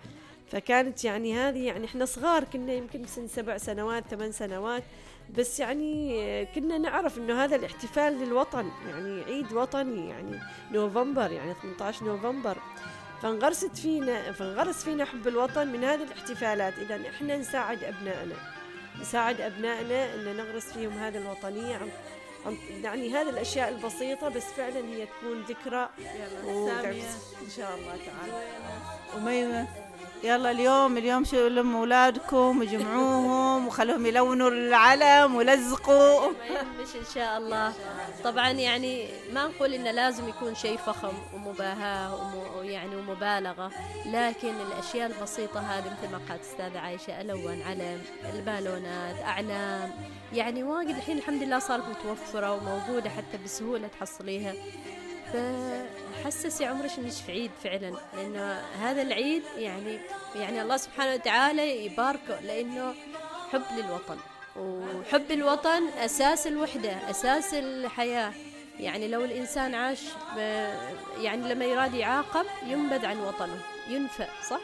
فكانت 0.51 1.03
يعني 1.03 1.37
هذه 1.37 1.65
يعني 1.65 1.85
إحنا 1.85 2.05
صغار 2.05 2.43
كنا 2.43 2.73
يمكن 2.73 3.05
سن 3.05 3.27
سبع 3.27 3.57
سنوات 3.57 4.03
ثمان 4.09 4.31
سنوات. 4.31 4.83
بس 5.37 5.59
يعني 5.59 6.45
كنا 6.45 6.77
نعرف 6.77 7.17
إنه 7.17 7.43
هذا 7.43 7.55
الاحتفال 7.55 8.13
للوطن 8.13 8.71
يعني 8.89 9.23
عيد 9.23 9.53
وطني 9.53 10.09
يعني 10.09 10.39
نوفمبر 10.71 11.31
يعني 11.31 11.53
18 11.53 12.05
نوفمبر. 12.05 12.57
فانغرست 13.21 13.77
فينا 13.77 14.31
فانغرس 14.31 14.83
فينا 14.83 15.05
حب 15.05 15.27
الوطن 15.27 15.67
من 15.67 15.83
هذه 15.83 16.03
الاحتفالات. 16.03 16.73
إذا 16.79 17.09
إحنا 17.09 17.37
نساعد 17.37 17.83
أبنائنا 17.83 18.35
نساعد 19.01 19.41
أبنائنا 19.41 20.13
إن 20.15 20.37
نغرس 20.37 20.65
فيهم 20.73 20.91
هذه 20.97 21.17
الوطنية. 21.17 21.75
عن 21.75 21.89
عن- 22.45 22.57
يعني 22.83 23.13
هذه 23.13 23.29
الأشياء 23.29 23.69
البسيطة 23.69 24.29
بس 24.29 24.43
فعلا 24.43 24.79
هي 24.79 25.05
تكون 25.05 25.41
ذكرى. 25.41 25.89
سامية. 26.43 27.03
إن 27.41 27.49
شاء 27.57 27.75
الله 27.75 27.97
تعالى. 28.05 28.43
أميمة. 29.17 29.67
يلا 30.23 30.51
اليوم 30.51 30.97
اليوم 30.97 31.23
شو 31.23 31.47
لم 31.47 31.75
أولادكم 31.75 32.59
وجمعوهم 32.59 33.67
وخلوهم 33.67 34.05
يلونوا 34.05 34.49
العلم 34.49 35.35
ولزقوا. 35.35 36.31
يهمش 36.49 36.95
إن 36.95 37.05
شاء 37.15 37.37
الله. 37.37 37.73
طبعا 38.23 38.49
يعني 38.49 39.07
ما 39.33 39.47
نقول 39.47 39.73
إنه 39.73 39.91
لازم 39.91 40.29
يكون 40.29 40.55
شيء 40.55 40.77
فخم 40.77 41.13
ومباهاة 41.33 42.15
وم- 42.15 42.57
ويعني 42.59 42.95
ومبالغة 42.95 43.71
لكن 44.05 44.53
الأشياء 44.67 45.11
البسيطة 45.11 45.59
هذه 45.59 45.85
مثل 46.01 46.11
ما 46.11 46.19
قالت 46.29 46.41
أستاذة 46.43 46.79
عائشه 46.79 47.21
الون 47.21 47.61
علم 47.61 48.01
البالونات 48.33 49.15
أعلام. 49.21 49.91
يعني 50.33 50.63
واجد 50.63 50.89
الحين 50.95 51.17
الحمد 51.17 51.43
لله 51.43 51.59
صارت 51.59 51.83
متوفرة 51.89 52.51
وموجودة 52.51 53.09
حتى 53.09 53.37
بسهولة 53.45 53.87
تحصليها. 53.87 54.53
فحسسي 56.23 56.65
عمرك 56.65 56.91
إنك 56.97 57.11
في 57.11 57.31
عيد 57.31 57.51
فعلا 57.63 57.93
لأنه 58.13 58.61
هذا 58.81 59.01
العيد 59.01 59.43
يعني 59.57 59.99
يعني 60.35 60.61
الله 60.61 60.77
سبحانه 60.77 61.13
وتعالى 61.13 61.85
يباركه 61.85 62.39
لأنه 62.41 62.93
حب 63.51 63.63
للوطن. 63.77 64.17
وحب 64.57 65.31
الوطن 65.31 65.87
أساس 65.87 66.47
الوحدة 66.47 67.09
أساس 67.09 67.53
الحياة. 67.53 68.33
يعني 68.79 69.07
لو 69.07 69.25
الإنسان 69.25 69.75
عاش 69.75 69.99
يعني 71.17 71.53
لما 71.53 71.65
يراد 71.65 71.93
يعاقب 71.93 72.45
ينبذ 72.65 73.05
عن 73.05 73.19
وطنه 73.19 73.61
ينفى 73.89 74.27
صح؟ 74.49 74.61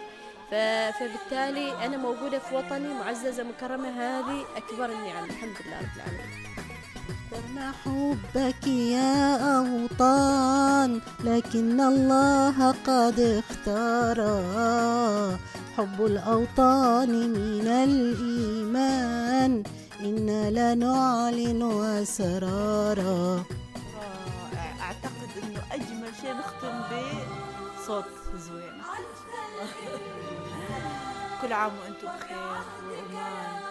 فبالتالي 0.99 1.85
أنا 1.85 1.97
موجودة 1.97 2.39
في 2.39 2.55
وطني 2.55 2.93
معززة 2.93 3.43
مكرمة 3.43 3.89
هذه 3.89 4.45
أكبر 4.55 4.85
النعم 4.85 5.23
الحمد 5.25 5.55
لله 5.65 5.79
رب 5.79 5.95
العالمين. 5.95 6.66
تم 7.37 7.59
حبك 7.85 8.67
يا 8.67 9.37
أوطان 9.57 11.01
لكن 11.23 11.81
الله 11.81 12.71
قد 12.71 13.19
اختار. 13.19 14.17
حب 15.77 16.05
الأوطان 16.05 17.09
من 17.09 17.67
الإيمان 17.67 19.63
إنا 19.99 20.49
لنعلن 20.49 21.61
أسرارا. 22.01 23.43
رائع 24.53 24.75
أعتقد 24.81 25.29
إنه 25.43 25.61
أجمل 25.71 26.11
شيء 26.21 26.33
نختم 26.33 26.81
بصوت 26.89 28.05
زوين. 28.47 28.81
كل 31.41 31.53
عام 31.53 31.71
وأنتم 31.77 32.07
بخير. 32.07 32.37
وعمان 33.13 33.66